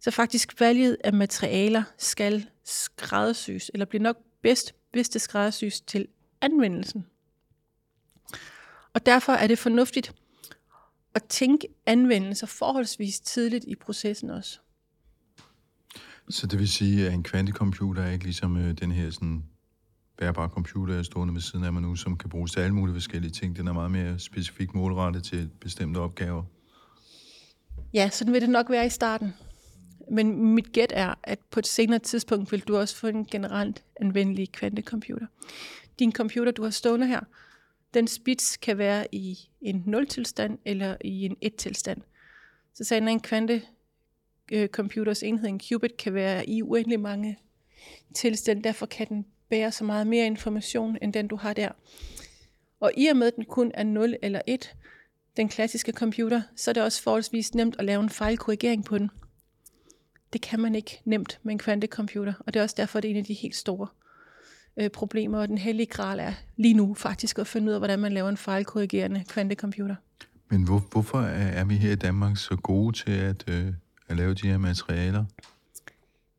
så 0.00 0.10
faktisk 0.10 0.60
valget 0.60 0.96
af 1.04 1.12
materialer 1.12 1.82
skal 1.98 2.46
skræddersys, 2.64 3.70
eller 3.74 3.86
bliver 3.86 4.02
nok 4.02 4.16
bedst, 4.42 4.74
hvis 4.92 5.08
det 5.08 5.20
skræddersys 5.20 5.80
til 5.80 6.08
anvendelsen. 6.40 7.06
Og 8.94 9.06
derfor 9.06 9.32
er 9.32 9.46
det 9.46 9.58
fornuftigt 9.58 10.12
at 11.14 11.24
tænke 11.24 11.68
anvendelser 11.86 12.46
forholdsvis 12.46 13.20
tidligt 13.20 13.64
i 13.64 13.74
processen 13.74 14.30
også. 14.30 14.60
Så 16.30 16.46
det 16.46 16.58
vil 16.58 16.68
sige, 16.68 17.06
at 17.06 17.12
en 17.12 17.22
kvantecomputer 17.22 18.02
er 18.02 18.10
ikke 18.10 18.24
ligesom 18.24 18.56
øh, 18.56 18.72
den 18.72 18.92
her 18.92 19.10
sådan 19.10 19.44
bærbare 20.18 20.48
computer, 20.48 20.94
jeg 20.94 21.04
stående 21.04 21.34
ved 21.34 21.40
siden 21.40 21.64
af 21.64 21.72
mig 21.72 21.82
nu, 21.82 21.96
som 21.96 22.16
kan 22.16 22.30
bruges 22.30 22.52
til 22.52 22.60
alle 22.60 22.74
mulige 22.74 22.94
forskellige 22.94 23.30
ting. 23.30 23.56
Den 23.56 23.68
er 23.68 23.72
meget 23.72 23.90
mere 23.90 24.18
specifikt 24.18 24.74
målrettet 24.74 25.24
til 25.24 25.50
bestemte 25.60 25.98
opgaver. 25.98 26.42
Ja, 27.94 28.10
sådan 28.10 28.32
vil 28.32 28.40
det 28.40 28.50
nok 28.50 28.70
være 28.70 28.86
i 28.86 28.88
starten. 28.88 29.34
Men 30.10 30.54
mit 30.54 30.72
gæt 30.72 30.92
er, 30.96 31.14
at 31.22 31.38
på 31.50 31.60
et 31.60 31.66
senere 31.66 31.98
tidspunkt 31.98 32.52
vil 32.52 32.60
du 32.60 32.76
også 32.76 32.96
få 32.96 33.06
en 33.06 33.24
generelt 33.24 33.84
anvendelig 34.00 34.52
kvantecomputer. 34.52 35.26
Din 35.98 36.12
computer, 36.12 36.52
du 36.52 36.62
har 36.62 36.70
stående 36.70 37.06
her, 37.06 37.20
den 37.94 38.06
spits 38.06 38.56
kan 38.56 38.78
være 38.78 39.06
i 39.12 39.38
en 39.60 39.94
0-tilstand 39.94 40.58
eller 40.64 40.96
i 41.04 41.24
en 41.24 41.36
1-tilstand. 41.44 42.02
Så 42.74 42.84
sagde 42.84 43.10
en 43.10 43.20
kvante 43.20 43.62
øh, 44.50 44.68
computers 44.68 45.22
enhed, 45.22 45.48
en 45.48 45.60
qubit, 45.68 45.96
kan 45.96 46.14
være 46.14 46.48
i 46.48 46.62
uendelig 46.62 47.00
mange 47.00 47.38
tilstande. 48.14 48.62
Derfor 48.62 48.86
kan 48.86 49.08
den 49.08 49.26
bære 49.48 49.72
så 49.72 49.84
meget 49.84 50.06
mere 50.06 50.26
information, 50.26 50.96
end 51.02 51.12
den 51.12 51.28
du 51.28 51.36
har 51.36 51.52
der. 51.52 51.68
Og 52.80 52.92
i 52.96 53.06
og 53.06 53.16
med, 53.16 53.26
at 53.26 53.36
den 53.36 53.44
kun 53.44 53.70
er 53.74 53.84
0 53.84 54.16
eller 54.22 54.40
1, 54.46 54.74
den 55.36 55.48
klassiske 55.48 55.92
computer, 55.92 56.42
så 56.56 56.70
er 56.70 56.72
det 56.72 56.82
også 56.82 57.02
forholdsvis 57.02 57.54
nemt 57.54 57.76
at 57.78 57.84
lave 57.84 58.02
en 58.02 58.10
fejlkorrigering 58.10 58.84
på 58.84 58.98
den. 58.98 59.10
Det 60.32 60.40
kan 60.40 60.60
man 60.60 60.74
ikke 60.74 61.00
nemt 61.04 61.38
med 61.42 61.52
en 61.52 61.58
kvantecomputer, 61.58 62.32
og 62.46 62.54
det 62.54 62.60
er 62.60 62.64
også 62.64 62.74
derfor, 62.78 63.00
det 63.00 63.08
er 63.08 63.12
en 63.12 63.18
af 63.18 63.24
de 63.24 63.34
helt 63.34 63.56
store 63.56 63.86
øh, 64.76 64.90
problemer, 64.90 65.38
og 65.38 65.48
den 65.48 65.58
hellige 65.58 65.86
gral 65.86 66.20
er 66.20 66.32
lige 66.56 66.74
nu 66.74 66.94
faktisk 66.94 67.38
at 67.38 67.46
finde 67.46 67.68
ud 67.68 67.72
af, 67.72 67.80
hvordan 67.80 67.98
man 67.98 68.12
laver 68.12 68.28
en 68.28 68.36
fejlkorrigerende 68.36 69.24
kvantecomputer. 69.28 69.94
Men 70.48 70.64
hvor, 70.64 70.82
hvorfor 70.92 71.20
er 71.20 71.64
vi 71.64 71.76
her 71.76 71.92
i 71.92 71.96
Danmark 71.96 72.36
så 72.36 72.56
gode 72.56 72.96
til 72.96 73.10
at, 73.10 73.44
øh, 73.48 73.72
at 74.10 74.16
lave 74.16 74.34
de 74.34 74.48
her 74.48 74.58
materialer? 74.58 75.24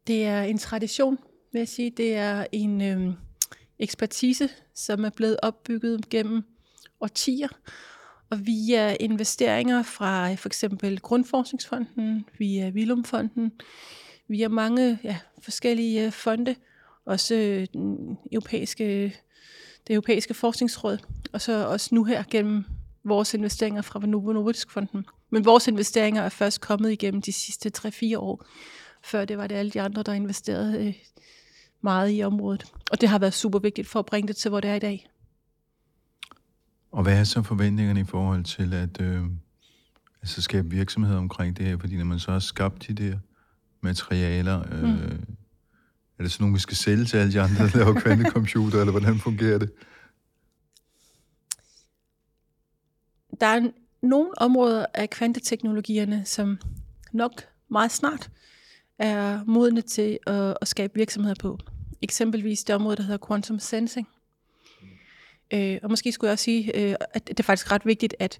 Det 0.08 0.25
er 0.25 0.42
en 0.42 0.58
tradition, 0.58 1.20
vil 1.51 1.60
jeg 1.60 1.68
sige. 1.68 1.90
Det 1.90 2.16
er 2.16 2.46
en 2.51 2.82
øh, 2.82 3.13
ekspertise, 3.80 4.50
som 4.75 5.06
er 5.06 5.10
blevet 5.10 5.38
opbygget 5.44 6.10
gennem 6.10 6.44
årtier, 7.01 7.48
og 8.30 8.46
via 8.46 8.96
investeringer 9.00 9.84
fra 9.84 10.32
øh, 10.32 10.38
for 10.38 10.50
eksempel 10.50 11.00
Grundforskningsfonden, 11.00 12.25
via 12.38 12.70
Vilumfonden, 12.70 13.51
via 14.28 14.48
mange 14.48 15.00
ja, 15.04 15.18
forskellige 15.42 16.06
øh, 16.06 16.12
fonde, 16.12 16.56
også 17.06 17.36
øh, 17.36 17.68
den 17.74 18.18
europæiske, 18.32 19.16
det 19.88 19.94
europæiske 19.94 20.34
forskningsråd, 20.34 20.98
og 21.34 21.42
så 21.42 21.68
også 21.68 21.96
nu 21.96 22.04
her 22.04 22.24
gennem 22.32 22.66
vores 23.03 23.34
investeringer 23.34 23.81
fra 23.81 24.00
Novo 24.00 24.34
Nordisk 24.34 24.72
Fonden. 24.72 25.05
Men 25.29 25.46
vores 25.46 25.67
investeringer 25.67 26.22
er 26.22 26.29
først 26.29 26.62
kommet 26.62 26.91
igennem 26.91 27.22
de 27.22 27.31
sidste 27.31 27.72
3-4 27.77 28.17
år. 28.17 28.46
Før 29.03 29.25
det 29.25 29.38
var 29.38 29.48
det 29.48 29.55
alle 29.55 29.72
de 29.72 29.81
andre, 29.81 30.03
der 30.03 30.13
investerede 30.13 30.88
øh, 30.88 30.93
meget 31.81 32.17
i 32.17 32.24
området. 32.24 32.65
Og 32.91 33.01
det 33.01 33.10
har 33.10 33.20
været 33.20 33.34
super 33.34 33.60
vigtigt 33.60 33.88
for 33.88 34.00
at 34.00 34.05
bringe 34.05 34.27
det 34.27 34.36
til, 34.36 34.50
hvor 34.50 34.60
det 34.60 34.70
er 34.70 34.75
i 34.75 34.79
dag. 34.79 35.10
Og 36.91 37.03
hvad 37.03 37.20
er 37.20 37.24
så 37.24 37.41
forventningerne 37.41 38.00
i 38.00 38.03
forhold 38.03 38.43
til 38.43 38.74
at 38.74 39.01
øh, 39.01 39.24
altså 40.22 40.41
skabe 40.41 40.70
virksomhed 40.70 41.15
omkring 41.15 41.58
det 41.58 41.65
her? 41.65 41.77
Fordi 41.77 41.98
når 41.98 42.05
man 42.05 42.20
så 42.20 42.31
har 42.31 42.39
skabt 42.39 42.88
de 42.88 42.93
der 42.93 43.17
materialer, 43.81 44.60
øh, 44.72 44.84
mm. 44.84 45.25
er 46.17 46.24
det 46.24 46.31
så 46.31 46.38
nogle, 46.43 46.53
vi 46.53 46.60
skal 46.60 46.77
sælge 46.77 47.05
til 47.05 47.17
alle 47.17 47.34
de 47.34 47.41
andre, 47.41 47.67
der 47.67 47.77
laver 47.77 48.00
kvantecomputer, 48.00 48.79
eller 48.79 48.91
hvordan 48.91 49.20
fungerer 49.20 49.58
det? 49.58 49.72
Der 53.42 53.48
er 53.48 53.70
nogle 54.02 54.30
områder 54.38 54.86
af 54.94 55.10
kvanteteknologierne, 55.10 56.26
som 56.26 56.60
nok 57.12 57.32
meget 57.70 57.92
snart 57.92 58.30
er 59.00 59.44
modne 59.46 59.82
til 59.82 60.20
at, 60.28 60.58
at 60.62 60.68
skabe 60.68 60.94
virksomheder 60.96 61.36
på. 61.40 61.58
Eksempelvis 62.02 62.64
det 62.64 62.76
område, 62.76 62.96
der 62.96 63.04
hedder 63.04 63.28
quantum 63.28 63.60
sensing. 63.60 64.08
Øh, 65.54 65.80
og 65.84 65.90
måske 65.90 66.12
skulle 66.12 66.30
jeg 66.30 66.34
også 66.34 66.44
sige, 66.44 66.90
øh, 66.90 66.96
at 67.14 67.28
det 67.28 67.40
er 67.40 67.44
faktisk 67.44 67.72
ret 67.72 67.86
vigtigt, 67.86 68.16
at 68.20 68.40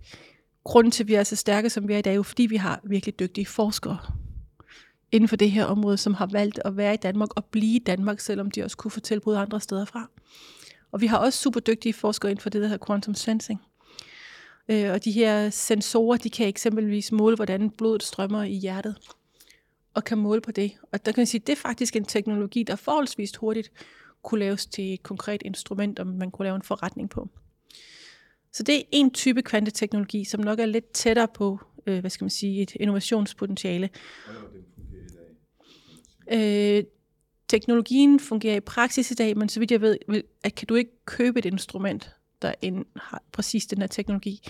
grunden 0.64 0.92
til, 0.92 1.04
at 1.04 1.08
vi 1.08 1.14
er 1.14 1.24
så 1.24 1.36
stærke, 1.36 1.70
som 1.70 1.88
vi 1.88 1.94
er 1.94 1.98
i 1.98 2.02
dag, 2.02 2.12
er 2.12 2.16
jo 2.16 2.24
fordi 2.24 2.46
vi 2.46 2.56
har 2.56 2.80
virkelig 2.84 3.20
dygtige 3.20 3.46
forskere 3.46 3.98
inden 5.12 5.28
for 5.28 5.36
det 5.36 5.52
her 5.52 5.66
område, 5.66 5.98
som 5.98 6.14
har 6.14 6.26
valgt 6.26 6.60
at 6.66 6.78
være 6.78 6.94
i 6.94 6.98
Danmark 6.98 7.30
og 7.36 7.46
blive 7.46 7.76
i 7.76 7.80
Danmark, 7.80 8.20
selvom 8.20 8.52
de 8.52 8.64
også 8.64 8.78
kunne 8.78 8.92
få 8.92 9.00
tilbud 9.00 9.36
andre 9.36 9.62
steder 9.62 9.86
fra. 9.86 10.10
Og 10.92 11.02
vi 11.02 11.08
har 11.08 11.18
også 11.18 11.40
super 11.40 11.60
dygtige 11.60 11.94
forskere 11.94 12.32
inden 12.32 12.42
for 12.42 12.50
det, 12.50 12.62
der 12.62 12.68
hedder 12.68 12.86
quantum 12.86 13.16
sensing. 13.16 13.62
Øh, 14.70 14.92
og 14.92 15.06
de 15.06 15.12
her 15.12 15.50
sensorer, 15.50 16.18
de 16.18 16.30
kan 16.30 16.48
eksempelvis 16.48 17.12
måle, 17.12 17.36
hvordan 17.36 17.70
blodet 17.70 18.04
strømmer 18.04 18.44
i 18.44 18.54
hjertet, 18.54 18.96
og 19.94 20.04
kan 20.04 20.18
måle 20.18 20.42
på 20.42 20.52
det. 20.52 20.72
Og 20.92 21.06
der 21.06 21.12
kan 21.12 21.22
man 21.22 21.28
sige, 21.28 21.42
at 21.42 21.48
det 21.48 21.54
er 21.54 21.62
faktisk 21.62 21.96
en 21.96 22.06
teknologi, 22.06 22.64
der 22.64 22.76
forholdsvis 22.76 23.36
hurtigt 23.36 23.72
kunne 24.24 24.40
laves 24.40 24.66
til 24.66 24.94
et 24.94 25.04
konkret 25.04 25.42
instrument, 25.46 26.00
om 26.00 26.08
man 26.08 26.32
kunne 26.32 26.44
lave 26.44 26.56
en 26.56 26.62
forretning 26.62 27.10
på. 27.10 27.30
Så 28.52 28.64
det 28.64 28.76
er 28.76 28.84
en 28.92 29.12
type 29.12 29.42
kvanteteknologi, 29.42 30.24
som 30.24 30.42
nok 30.42 30.60
er 30.60 30.66
lidt 30.66 30.92
tættere 30.92 31.28
på, 31.28 31.60
øh, 31.88 32.00
hvad 32.00 32.10
skal 32.10 32.24
man 32.24 32.30
sige, 32.30 32.62
et 32.62 32.76
innovationspotentiale. 32.76 33.90
Øh, 36.32 36.84
teknologien 37.48 38.20
fungerer 38.20 38.56
i 38.56 38.60
praksis 38.60 39.12
i 39.12 39.14
dag, 39.14 39.38
men 39.38 39.50
så 39.50 39.60
vidt 39.60 39.72
jeg 39.72 39.82
ved, 39.82 39.98
at 40.44 40.56
kan 40.56 40.68
du 40.68 40.76
ikke 40.76 40.92
købe 41.06 41.40
et 41.40 41.46
instrument, 41.46 42.16
der 42.42 42.54
end 42.62 42.86
har 42.96 43.24
præcis 43.32 43.66
den 43.66 43.78
her 43.78 43.88
teknologi. 43.88 44.42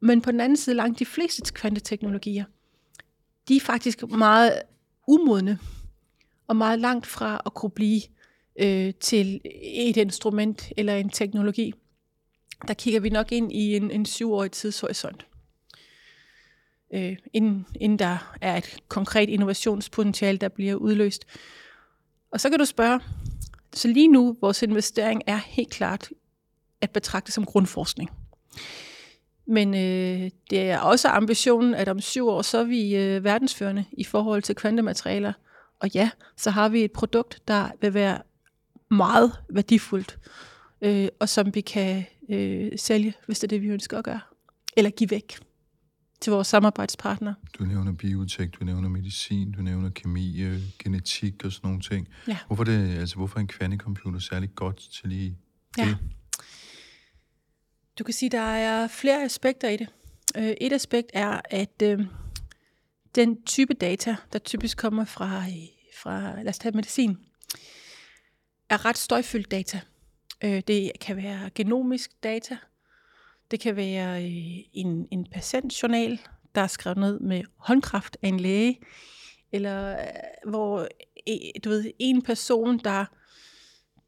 Men 0.00 0.20
på 0.20 0.30
den 0.30 0.40
anden 0.40 0.56
side, 0.56 0.76
langt 0.76 0.98
de 0.98 1.06
fleste 1.06 1.52
kvanteteknologier, 1.52 2.44
de 3.48 3.56
er 3.56 3.60
faktisk 3.60 4.02
meget 4.02 4.62
umodne 5.08 5.58
og 6.46 6.56
meget 6.56 6.78
langt 6.78 7.06
fra 7.06 7.42
at 7.46 7.54
kunne 7.54 7.70
blive 7.70 8.02
øh, 8.60 8.94
til 8.94 9.40
et 9.62 9.96
instrument 9.96 10.72
eller 10.76 10.96
en 10.96 11.10
teknologi, 11.10 11.74
der 12.68 12.74
kigger 12.74 13.00
vi 13.00 13.08
nok 13.08 13.32
ind 13.32 13.52
i 13.52 13.76
en, 13.76 13.90
en 13.90 14.06
syvårig 14.06 14.50
tidshorisont. 14.50 15.26
Øh, 16.94 17.16
inden, 17.32 17.66
inden 17.80 17.98
der 17.98 18.36
er 18.40 18.56
et 18.56 18.78
konkret 18.88 19.28
innovationspotentiale, 19.28 20.38
der 20.38 20.48
bliver 20.48 20.74
udløst. 20.74 21.24
Og 22.30 22.40
så 22.40 22.50
kan 22.50 22.58
du 22.58 22.64
spørge, 22.64 23.00
så 23.74 23.88
lige 23.88 24.08
nu, 24.08 24.36
vores 24.40 24.62
investering 24.62 25.22
er 25.26 25.36
helt 25.36 25.70
klart 25.70 26.10
at 26.80 26.90
betragte 26.90 27.32
som 27.32 27.44
grundforskning. 27.44 28.10
Men 29.46 29.74
øh, 29.74 30.30
det 30.50 30.70
er 30.70 30.78
også 30.78 31.08
ambitionen, 31.08 31.74
at 31.74 31.88
om 31.88 32.00
syv 32.00 32.28
år, 32.28 32.42
så 32.42 32.58
er 32.58 32.64
vi 32.64 32.96
øh, 32.96 33.24
verdensførende 33.24 33.84
i 33.92 34.04
forhold 34.04 34.42
til 34.42 34.54
kvantematerialer. 34.54 35.32
Og 35.80 35.88
ja, 35.94 36.10
så 36.36 36.50
har 36.50 36.68
vi 36.68 36.84
et 36.84 36.92
produkt, 36.92 37.42
der 37.48 37.68
vil 37.80 37.94
være 37.94 38.18
meget 38.90 39.32
værdifuldt, 39.50 40.18
øh, 40.82 41.08
og 41.20 41.28
som 41.28 41.54
vi 41.54 41.60
kan 41.60 42.04
øh, 42.28 42.72
sælge, 42.76 43.14
hvis 43.26 43.38
det 43.38 43.46
er 43.46 43.48
det, 43.48 43.62
vi 43.62 43.68
ønsker 43.68 43.98
at 43.98 44.04
gøre. 44.04 44.20
Eller 44.76 44.90
give 44.90 45.10
væk 45.10 45.38
til 46.24 46.30
vores 46.30 46.48
samarbejdspartnere. 46.48 47.34
Du 47.58 47.64
nævner 47.64 47.92
biotek, 47.92 48.60
du 48.60 48.64
nævner 48.64 48.88
medicin, 48.88 49.52
du 49.52 49.62
nævner 49.62 49.90
kemi, 49.90 50.42
øh, 50.42 50.60
genetik 50.78 51.44
og 51.44 51.52
sådan 51.52 51.68
nogle 51.68 51.82
ting. 51.82 52.08
Ja. 52.28 52.38
Hvorfor, 52.46 52.64
det, 52.64 52.98
altså, 52.98 53.16
hvorfor 53.16 53.36
er 53.36 53.40
en 53.40 53.46
kvantecomputer 53.46 54.18
særlig 54.18 54.54
godt 54.54 54.76
til 54.76 55.08
lige 55.08 55.38
det? 55.76 55.82
Ja. 55.82 55.94
Du 57.98 58.04
kan 58.04 58.14
sige, 58.14 58.30
der 58.30 58.40
er 58.40 58.88
flere 58.88 59.24
aspekter 59.24 59.68
i 59.68 59.76
det. 59.76 59.88
Øh, 60.36 60.54
et 60.60 60.72
aspekt 60.72 61.10
er, 61.14 61.40
at 61.50 61.82
øh, 61.82 62.00
den 63.14 63.42
type 63.42 63.74
data, 63.74 64.16
der 64.32 64.38
typisk 64.38 64.78
kommer 64.78 65.04
fra, 65.04 65.42
fra 66.02 66.42
lad 66.42 66.48
os 66.48 66.58
tage 66.58 66.72
medicin, 66.76 67.18
er 68.68 68.84
ret 68.84 68.98
støjfyldt 68.98 69.50
data. 69.50 69.80
Øh, 70.44 70.62
det 70.68 70.92
kan 71.00 71.16
være 71.16 71.50
genomisk 71.54 72.10
data, 72.22 72.56
det 73.50 73.60
kan 73.60 73.76
være 73.76 74.24
øh, 74.24 74.58
en, 74.72 75.08
en 75.10 75.26
patientjournal, 75.32 76.20
der 76.54 76.60
er 76.60 76.66
skrevet 76.66 76.98
ned 76.98 77.20
med 77.20 77.42
håndkraft 77.56 78.16
af 78.22 78.28
en 78.28 78.40
læge, 78.40 78.80
eller 79.52 79.92
øh, 79.92 80.50
hvor 80.50 80.88
øh, 81.28 81.36
du 81.64 81.68
ved, 81.68 81.90
en 81.98 82.22
person, 82.22 82.78
der 82.78 83.04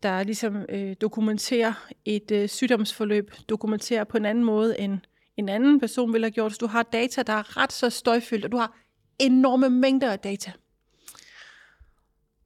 der 0.03 0.23
ligesom 0.23 0.67
øh, 0.69 0.97
dokumenterer 1.01 1.89
et 2.05 2.31
øh, 2.31 2.49
sygdomsforløb, 2.49 3.35
dokumenterer 3.49 4.05
på 4.05 4.17
en 4.17 4.25
anden 4.25 4.45
måde, 4.45 4.81
end 4.81 4.99
en 5.37 5.49
anden 5.49 5.81
person 5.81 6.13
ville 6.13 6.25
have 6.25 6.33
gjort. 6.33 6.53
Så 6.53 6.59
du 6.61 6.67
har 6.67 6.83
data, 6.83 7.23
der 7.23 7.33
er 7.33 7.57
ret 7.57 7.73
så 7.73 7.91
støjfyldt, 7.91 8.45
og 8.45 8.53
du 8.53 8.57
har 8.57 8.79
enorme 9.19 9.71
mængder 9.71 10.13
af 10.13 10.19
data. 10.19 10.53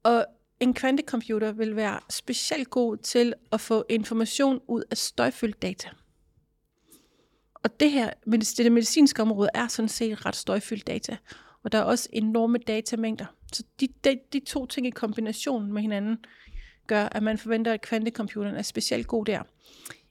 Og 0.03 0.25
en 0.59 0.73
kvantecomputer 0.73 1.51
vil 1.51 1.75
være 1.75 1.99
specielt 2.09 2.69
god 2.69 2.97
til 2.97 3.33
at 3.51 3.61
få 3.61 3.85
information 3.89 4.61
ud 4.67 4.83
af 4.91 4.97
støjfyldt 4.97 5.61
data. 5.61 5.89
Og 7.63 7.79
det 7.79 7.91
her, 7.91 8.09
det 8.57 8.71
medicinske 8.71 9.21
område, 9.21 9.49
er 9.53 9.67
sådan 9.67 9.89
set 9.89 10.25
ret 10.25 10.35
støjfyldt 10.35 10.87
data. 10.87 11.17
Og 11.63 11.71
der 11.71 11.77
er 11.77 11.83
også 11.83 12.09
enorme 12.13 12.57
datamængder. 12.57 13.25
Så 13.53 13.63
de, 13.79 13.87
de, 14.03 14.19
de 14.33 14.39
to 14.39 14.65
ting 14.65 14.87
i 14.87 14.89
kombination 14.89 15.73
med 15.73 15.81
hinanden, 15.81 16.17
gør, 16.87 17.07
at 17.11 17.23
man 17.23 17.37
forventer, 17.37 17.73
at 17.73 17.81
kvantecomputeren 17.81 18.55
er 18.55 18.61
specielt 18.61 19.07
god 19.07 19.25
der. 19.25 19.43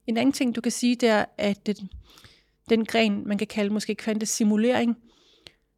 En 0.06 0.16
anden 0.16 0.32
ting, 0.32 0.56
du 0.56 0.60
kan 0.60 0.72
sige, 0.72 0.96
det 0.96 1.08
er, 1.08 1.24
at 1.38 1.66
den, 1.66 1.90
den 2.68 2.84
gren, 2.84 3.28
man 3.28 3.38
kan 3.38 3.46
kalde 3.46 3.72
måske 3.72 3.94
kvantesimulering, 3.94 4.96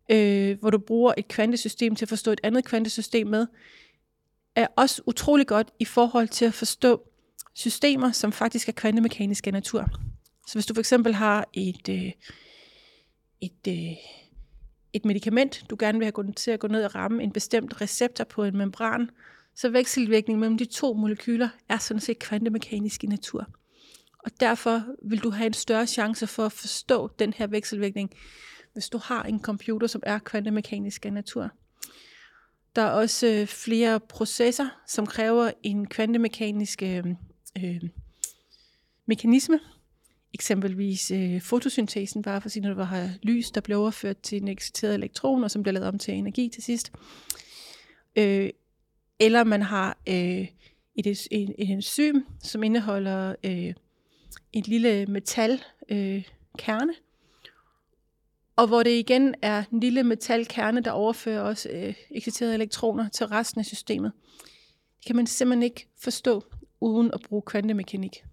øh, 0.08 0.58
hvor 0.60 0.70
du 0.70 0.78
bruger 0.78 1.14
et 1.16 1.28
kvantesystem 1.28 1.96
til 1.96 2.04
at 2.04 2.08
forstå 2.08 2.30
et 2.32 2.40
andet 2.42 2.64
kvantesystem 2.64 3.26
med, 3.26 3.46
er 4.56 4.66
også 4.76 5.02
utrolig 5.06 5.46
godt 5.46 5.70
i 5.78 5.84
forhold 5.84 6.28
til 6.28 6.44
at 6.44 6.54
forstå 6.54 7.02
systemer, 7.54 8.12
som 8.12 8.32
faktisk 8.32 8.68
er 8.68 8.72
kvantemekaniske 8.72 9.48
af 9.48 9.52
natur. 9.52 9.90
Så 10.46 10.54
hvis 10.54 10.66
du 10.66 10.74
for 10.74 10.80
eksempel 10.80 11.14
har 11.14 11.48
et, 11.52 11.88
øh, 11.88 12.12
et, 13.40 13.68
øh, 13.68 13.96
et 14.92 15.04
medicament, 15.04 15.64
du 15.70 15.76
gerne 15.78 15.98
vil 15.98 16.04
have 16.04 16.32
til 16.32 16.50
at 16.50 16.60
gå 16.60 16.68
ned 16.68 16.84
og 16.84 16.94
ramme 16.94 17.22
en 17.22 17.32
bestemt 17.32 17.80
receptor 17.80 18.24
på 18.24 18.44
en 18.44 18.56
membran, 18.56 19.10
så 19.54 19.68
vekselvirkningen 19.68 20.40
mellem 20.40 20.58
de 20.58 20.64
to 20.64 20.92
molekyler 20.92 21.48
er 21.68 21.78
sådan 21.78 22.00
set 22.00 22.18
kvantemekanisk 22.18 23.04
i 23.04 23.06
natur. 23.06 23.46
Og 24.18 24.30
derfor 24.40 24.82
vil 25.02 25.18
du 25.18 25.30
have 25.30 25.46
en 25.46 25.52
større 25.52 25.86
chance 25.86 26.26
for 26.26 26.46
at 26.46 26.52
forstå 26.52 27.10
den 27.18 27.32
her 27.32 27.46
vekselvirkning, 27.46 28.10
hvis 28.72 28.88
du 28.88 28.98
har 28.98 29.22
en 29.22 29.40
computer, 29.40 29.86
som 29.86 30.02
er 30.06 30.18
kvantemekanisk 30.18 31.06
af 31.06 31.12
natur. 31.12 31.50
Der 32.76 32.82
er 32.82 32.90
også 32.90 33.26
øh, 33.26 33.46
flere 33.46 34.00
processer, 34.00 34.68
som 34.86 35.06
kræver 35.06 35.50
en 35.62 35.86
kvantemekanisk 35.86 36.82
øh, 36.82 37.04
øh, 37.58 37.82
mekanisme. 39.06 39.60
Eksempelvis 40.34 41.10
øh, 41.10 41.40
fotosyntesen, 41.40 42.22
bare 42.22 42.40
for 42.40 42.46
at 42.46 42.52
sige, 42.52 42.62
når 42.62 42.74
du 42.74 42.82
har 42.82 43.10
lys, 43.22 43.50
der 43.50 43.60
bliver 43.60 43.78
overført 43.78 44.18
til 44.18 44.42
en 44.42 44.48
exciteret 44.48 44.94
elektron, 44.94 45.44
og 45.44 45.50
som 45.50 45.62
bliver 45.62 45.72
lavet 45.72 45.88
om 45.88 45.98
til 45.98 46.14
energi 46.14 46.48
til 46.48 46.62
sidst. 46.62 46.92
Øh, 48.16 48.50
eller 49.20 49.44
man 49.44 49.62
har 49.62 49.98
øh, 50.08 50.48
et, 50.94 51.06
et, 51.06 51.28
et 51.30 51.70
enzym, 51.70 52.20
som 52.42 52.62
indeholder 52.62 53.34
øh, 53.44 53.74
et 54.52 54.68
lille 54.68 55.06
metalkerne, 55.06 55.64
øh, 55.88 56.24
kerne, 56.58 56.92
og 58.56 58.66
hvor 58.66 58.82
det 58.82 58.90
igen 58.90 59.34
er 59.42 59.64
en 59.72 59.80
lille 59.80 60.02
metalkerne, 60.02 60.80
der 60.80 60.90
overfører 60.90 61.40
også 61.40 61.68
øh, 61.68 61.94
exciterede 62.10 62.54
elektroner 62.54 63.08
til 63.08 63.26
resten 63.26 63.58
af 63.58 63.64
systemet. 63.64 64.12
Det 64.98 65.06
kan 65.06 65.16
man 65.16 65.26
simpelthen 65.26 65.62
ikke 65.62 65.88
forstå 65.98 66.44
uden 66.80 67.10
at 67.14 67.20
bruge 67.28 67.42
kvantemekanik. 67.42 68.24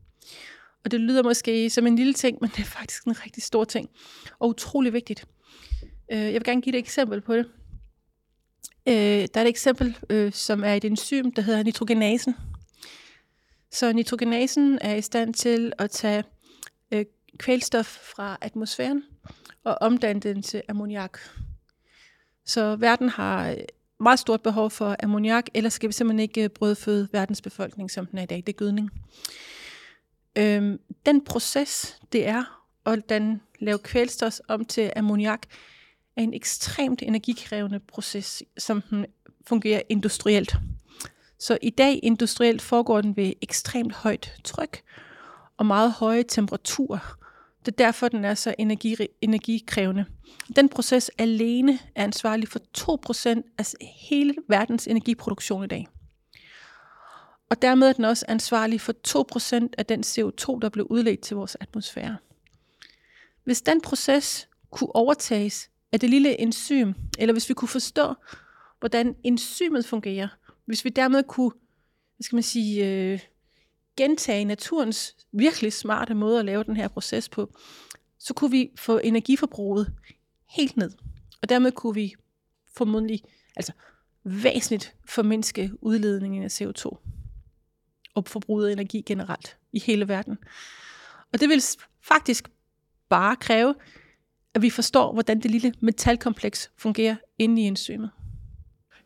Og 0.85 0.91
det 0.91 0.99
lyder 0.99 1.23
måske 1.23 1.69
som 1.69 1.87
en 1.87 1.95
lille 1.95 2.13
ting, 2.13 2.37
men 2.41 2.49
det 2.55 2.59
er 2.59 2.65
faktisk 2.65 3.03
en 3.03 3.25
rigtig 3.25 3.43
stor 3.43 3.63
ting, 3.63 3.89
og 4.39 4.49
utrolig 4.49 4.93
vigtigt. 4.93 5.25
Øh, 6.11 6.19
jeg 6.19 6.33
vil 6.33 6.43
gerne 6.43 6.61
give 6.61 6.75
et 6.75 6.79
eksempel 6.79 7.21
på 7.21 7.35
det. 7.35 7.45
Øh, 8.87 8.93
der 8.93 9.29
er 9.33 9.41
et 9.41 9.47
eksempel, 9.47 9.97
øh, 10.09 10.33
som 10.33 10.63
er 10.63 10.73
et 10.73 10.85
enzym, 10.85 11.31
der 11.31 11.41
hedder 11.41 11.63
nitrogenasen. 11.63 12.35
Så 13.71 13.93
nitrogenasen 13.93 14.79
er 14.81 14.95
i 14.95 15.01
stand 15.01 15.33
til 15.33 15.73
at 15.77 15.91
tage 15.91 16.23
kvælstof 17.39 17.85
fra 17.85 18.37
atmosfæren 18.41 19.03
og 19.63 19.77
omdanne 19.81 20.19
den 20.19 20.41
til 20.41 20.61
ammoniak. 20.69 21.19
Så 22.45 22.75
verden 22.75 23.09
har 23.09 23.55
meget 23.99 24.19
stort 24.19 24.41
behov 24.41 24.69
for 24.69 24.95
ammoniak, 25.03 25.45
ellers 25.53 25.73
skal 25.73 25.87
vi 25.87 25.93
simpelthen 25.93 26.19
ikke 26.19 26.49
brødføde 26.49 27.07
verdens 27.11 27.41
befolkning, 27.41 27.91
som 27.91 28.05
den 28.05 28.17
er 28.17 28.23
i 28.23 28.25
dag. 28.25 28.37
Det 28.37 28.49
er 28.49 28.57
gødning. 28.57 28.91
Øhm, 30.35 30.79
den 31.05 31.23
proces, 31.23 31.99
det 32.11 32.27
er 32.27 32.59
at 32.85 33.09
den 33.09 33.41
lave 33.59 33.77
kvælstof 33.77 34.33
om 34.47 34.65
til 34.65 34.91
ammoniak, 34.95 35.41
er 36.17 36.21
en 36.21 36.33
ekstremt 36.33 37.01
energikrævende 37.01 37.79
proces, 37.79 38.43
som 38.57 38.81
den 38.81 39.05
fungerer 39.47 39.81
industrielt. 39.89 40.55
Så 41.39 41.57
i 41.61 41.69
dag 41.69 41.99
industrielt 42.03 42.61
foregår 42.61 43.01
den 43.01 43.17
ved 43.17 43.33
ekstremt 43.41 43.93
højt 43.93 44.33
tryk 44.43 44.81
og 45.57 45.65
meget 45.65 45.91
høje 45.91 46.23
temperaturer. 46.23 47.17
Det 47.65 47.71
er 47.71 47.85
derfor, 47.85 48.07
den 48.07 48.25
er 48.25 48.33
så 48.33 48.55
energi, 48.57 48.95
energikrævende. 49.21 50.05
Den 50.55 50.69
proces 50.69 51.11
alene 51.17 51.79
er 51.95 52.03
ansvarlig 52.03 52.47
for 52.47 52.59
2% 53.37 53.41
af 53.57 53.65
hele 54.09 54.35
verdens 54.47 54.87
energiproduktion 54.87 55.63
i 55.63 55.67
dag. 55.67 55.87
Og 57.49 57.61
dermed 57.61 57.87
er 57.87 57.93
den 57.93 58.05
også 58.05 58.25
ansvarlig 58.27 58.81
for 58.81 58.93
2% 59.63 59.67
af 59.77 59.85
den 59.85 59.99
CO2, 59.99 60.59
der 60.61 60.69
blev 60.69 60.87
udledt 60.89 61.21
til 61.21 61.35
vores 61.35 61.57
atmosfære. 61.59 62.17
Hvis 63.43 63.61
den 63.61 63.81
proces 63.81 64.49
kunne 64.71 64.95
overtages 64.95 65.69
af 65.91 65.99
det 65.99 66.09
lille 66.09 66.41
enzym, 66.41 66.93
eller 67.19 67.33
hvis 67.33 67.49
vi 67.49 67.53
kunne 67.53 67.67
forstå, 67.67 68.13
hvordan 68.79 69.15
enzymet 69.23 69.85
fungerer, 69.85 70.27
hvis 70.65 70.85
vi 70.85 70.89
dermed 70.89 71.23
kunne, 71.23 71.51
hvad 72.15 72.23
skal 72.23 72.35
man 72.35 72.43
sige, 72.43 72.87
øh, 72.87 73.19
gentage 73.97 74.45
naturens 74.45 75.15
virkelig 75.31 75.73
smarte 75.73 76.13
måde 76.13 76.39
at 76.39 76.45
lave 76.45 76.63
den 76.63 76.75
her 76.75 76.87
proces 76.87 77.29
på, 77.29 77.53
så 78.19 78.33
kunne 78.33 78.51
vi 78.51 78.71
få 78.75 78.97
energiforbruget 78.97 79.93
helt 80.49 80.77
ned. 80.77 80.91
Og 81.41 81.49
dermed 81.49 81.71
kunne 81.71 81.95
vi 81.95 82.15
formodentlig, 82.77 83.23
altså 83.55 83.71
væsentligt 84.23 84.95
formindske 85.05 85.71
udledningen 85.81 86.43
af 86.43 86.61
CO2 86.61 86.97
og 88.15 88.27
forbruget 88.27 88.67
af 88.67 88.71
energi 88.71 89.01
generelt 89.05 89.57
i 89.73 89.79
hele 89.79 90.07
verden. 90.07 90.37
Og 91.33 91.39
det 91.39 91.49
vil 91.49 91.63
faktisk 92.01 92.49
bare 93.09 93.35
kræve, 93.35 93.75
at 94.53 94.61
vi 94.61 94.69
forstår, 94.69 95.13
hvordan 95.13 95.41
det 95.41 95.51
lille 95.51 95.73
metalkompleks 95.79 96.71
fungerer 96.77 97.15
inde 97.37 97.61
i 97.61 97.65
enzymet. 97.65 98.09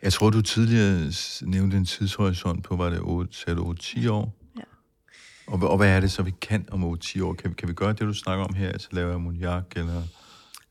Jeg 0.03 0.13
tror, 0.13 0.29
du 0.29 0.41
tidligere 0.41 1.11
nævnte 1.41 1.77
en 1.77 1.85
tidshorisont 1.85 2.63
på, 2.63 2.75
var 2.75 2.89
det 2.89 2.97
8-10 2.97 4.09
år? 4.09 4.35
Ja. 4.57 4.63
Og, 5.47 5.69
og 5.69 5.77
hvad 5.77 5.89
er 5.89 5.99
det 5.99 6.11
så, 6.11 6.23
vi 6.23 6.33
kan 6.41 6.67
om 6.71 6.93
8-10 6.93 7.23
år? 7.23 7.33
Kan 7.33 7.49
vi, 7.49 7.55
kan 7.55 7.67
vi 7.67 7.73
gøre 7.73 7.89
det, 7.89 7.99
du 7.99 8.13
snakker 8.13 8.45
om 8.45 8.53
her, 8.53 8.69
altså 8.69 8.87
lave 8.91 9.13
ammoniak? 9.13 9.65
Eller, 9.75 10.01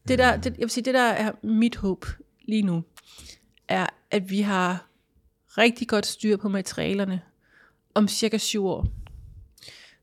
det 0.09 0.19
der, 0.19 0.37
det, 0.37 0.53
jeg 0.53 0.63
vil 0.63 0.71
sige, 0.71 0.85
det 0.85 0.95
der 0.95 1.03
er 1.03 1.33
mit 1.43 1.77
håb 1.77 2.07
lige 2.49 2.63
nu, 2.63 2.85
er, 3.69 3.87
at 4.11 4.31
vi 4.31 4.41
har 4.41 4.87
rigtig 5.59 5.89
godt 5.89 6.07
styr 6.07 6.37
på 6.37 6.49
materialerne, 6.49 7.21
om 7.95 8.09
cirka 8.09 8.39
syv 8.39 8.67
år. 8.67 8.87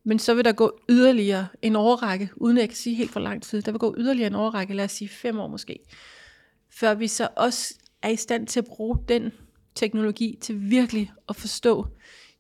Men 0.04 0.20
så 0.20 0.34
vil 0.34 0.46
der 0.46 0.52
gå 0.52 0.80
yderligere 0.90 1.48
en 1.62 1.76
årrække, 1.76 2.30
uden 2.36 2.58
at 2.58 2.62
jeg 2.62 2.70
kan 2.70 2.78
sige 2.78 2.96
helt 2.96 3.12
for 3.12 3.20
lang 3.20 3.44
tid, 3.44 3.62
der 3.62 3.72
vil 3.72 3.80
gå 3.80 3.96
yderligere 3.98 4.28
en 4.28 4.36
årrække, 4.36 4.74
lad 4.74 4.86
os 4.86 4.92
sige 4.92 5.10
fem 5.10 5.40
år 5.40 5.48
måske, 5.48 5.80
før 6.70 6.94
vi 6.94 7.08
så 7.08 7.28
også 7.36 7.74
er 8.02 8.10
i 8.10 8.16
stand 8.16 8.48
til 8.48 8.60
at 8.60 8.66
bruge 8.66 8.98
den 9.10 9.32
teknologi 9.76 10.38
til 10.42 10.70
virkelig 10.70 11.12
at 11.30 11.36
forstå 11.36 11.88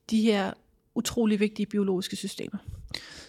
de 0.09 0.21
her 0.21 0.53
utrolig 0.95 1.39
vigtige 1.39 1.65
biologiske 1.65 2.15
systemer. 2.15 2.57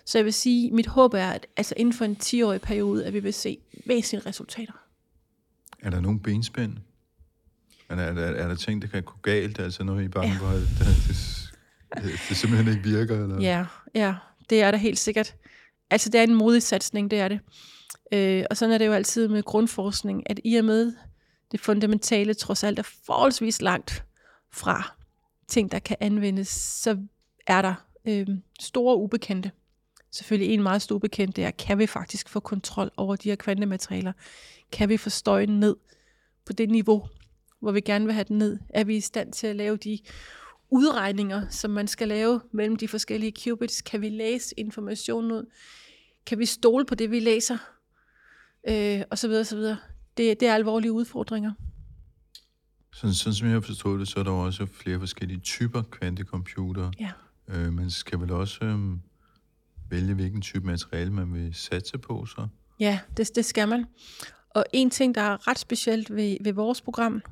Så 0.05 0.19
jeg 0.19 0.25
vil 0.25 0.33
sige, 0.33 0.71
mit 0.71 0.87
håb 0.87 1.15
er, 1.15 1.31
at 1.31 1.47
altså 1.57 1.75
inden 1.77 1.95
for 1.95 2.05
en 2.05 2.17
10-årig 2.23 2.61
periode, 2.61 3.07
at 3.07 3.13
vi 3.13 3.21
vil 3.21 3.35
se 3.35 3.59
væsentlige 3.87 4.29
resultater. 4.29 4.73
Er 5.83 5.91
der 5.91 6.01
nogen 6.01 6.21
benspænd? 6.21 6.77
Er 7.89 7.97
der, 7.97 8.03
er, 8.03 8.15
der, 8.15 8.23
er 8.23 8.49
der 8.49 8.55
ting, 8.55 8.83
der 8.83 8.89
kan 8.89 9.03
gå 9.03 9.15
galt? 9.23 9.59
Altså 9.59 9.85
noget, 9.85 10.05
I 10.05 10.09
bange 10.09 10.35
for, 10.35 10.49
at 10.49 11.30
det, 12.29 12.37
simpelthen 12.37 12.76
ikke 12.76 12.88
virker? 12.88 13.22
Eller? 13.22 13.40
Ja, 13.40 13.66
ja, 13.94 14.14
det 14.50 14.62
er 14.62 14.70
der 14.70 14.79
helt 14.79 14.98
sikkert. 14.98 15.35
Altså, 15.90 16.11
det 16.11 16.18
er 16.18 16.22
en 16.22 16.35
modig 16.35 16.62
satsning, 16.62 17.11
det 17.11 17.20
er 17.20 17.29
det. 17.29 17.40
Øh, 18.12 18.44
og 18.50 18.57
sådan 18.57 18.72
er 18.72 18.79
det 18.79 18.87
jo 18.87 18.92
altid 18.92 19.29
med 19.29 19.42
grundforskning, 19.42 20.31
at 20.31 20.40
i 20.44 20.57
og 20.57 20.64
med 20.64 20.92
det 21.53 21.61
fundamentale 21.61 22.35
trods 22.35 22.64
alt 22.64 22.79
er 22.79 22.88
forholdsvis 23.07 23.62
langt 23.62 24.05
fra 24.53 24.96
ting, 25.48 25.72
der 25.72 25.79
kan 25.79 25.96
anvendes, 26.00 26.48
så 26.48 26.98
er 27.46 27.62
der 27.62 27.74
øh, 28.05 28.26
store 28.61 28.96
ubekendte. 28.96 29.50
Selvfølgelig 30.12 30.55
en 30.55 30.62
meget 30.62 30.83
stor 30.83 30.96
ubekendt, 30.96 31.37
det 31.37 31.44
er, 31.44 31.50
kan 31.50 31.79
vi 31.79 31.87
faktisk 31.87 32.29
få 32.29 32.40
kontrol 32.40 32.90
over 32.96 33.16
de 33.16 33.29
her 33.29 33.37
kvantematerialer? 33.37 34.12
Kan 34.72 34.88
vi 34.88 34.96
få 34.96 35.11
støjen 35.11 35.61
ned 35.61 35.76
på 36.46 36.53
det 36.53 36.70
niveau, 36.70 37.09
hvor 37.61 37.72
vi 37.72 37.81
gerne 37.81 38.05
vil 38.05 38.14
have 38.14 38.24
den 38.24 38.38
ned? 38.38 38.59
Er 38.68 38.85
vi 38.85 38.96
i 38.96 39.00
stand 39.00 39.33
til 39.33 39.46
at 39.46 39.57
lave 39.57 39.76
de 39.76 39.98
udregninger, 40.71 41.49
som 41.49 41.71
man 41.71 41.89
skal 41.89 42.09
lave 42.09 42.41
mellem 42.53 42.77
de 42.77 42.89
forskellige 42.89 43.33
qubits? 43.45 43.83
Kan 43.83 44.01
vi 44.01 44.09
læse 44.09 44.55
information 44.57 45.33
ud? 45.33 45.51
Kan 46.27 46.39
vi 46.39 46.47
stole 46.47 46.85
på 46.85 46.95
det, 46.95 47.11
vi 47.11 47.21
læser? 47.21 47.59
Øh, 48.69 49.03
og 49.11 49.19
så 49.19 49.29
videre, 49.29 49.45
så 49.45 49.57
videre. 49.57 49.77
Det, 50.17 50.41
det 50.41 50.49
er 50.49 50.55
alvorlige 50.55 50.93
udfordringer. 50.93 51.53
Sådan, 52.93 53.15
sådan 53.15 53.35
som 53.35 53.47
jeg 53.47 53.55
har 53.55 53.61
forstået 53.61 54.01
det, 54.01 54.09
så 54.09 54.21
er 54.21 54.25
der 54.25 54.31
også 54.31 54.67
flere 54.67 54.99
forskellige 54.99 55.41
typer 55.41 55.83
kvantecomputere. 55.83 56.93
Ja. 57.01 57.11
Øh, 57.49 57.73
man 57.73 57.91
skal 57.91 58.21
vel 58.21 58.33
også 58.33 58.65
øh, 58.65 58.79
vælge, 59.91 60.15
hvilken 60.15 60.41
type 60.41 60.67
materiale 60.67 61.11
man 61.11 61.35
vil 61.35 61.55
satse 61.55 61.99
på 61.99 62.27
så? 62.27 62.49
Ja, 62.81 63.01
det, 63.17 63.37
det 63.37 63.45
skal 63.45 63.69
man. 63.69 63.87
Og 64.51 64.65
en 64.73 64.91
ting, 64.91 65.15
der 65.15 65.21
er 65.21 65.49
ret 65.49 65.59
specielt 65.59 66.17
ved, 66.17 66.37
ved 66.41 66.53
vores 66.53 66.81
program, 66.81 67.23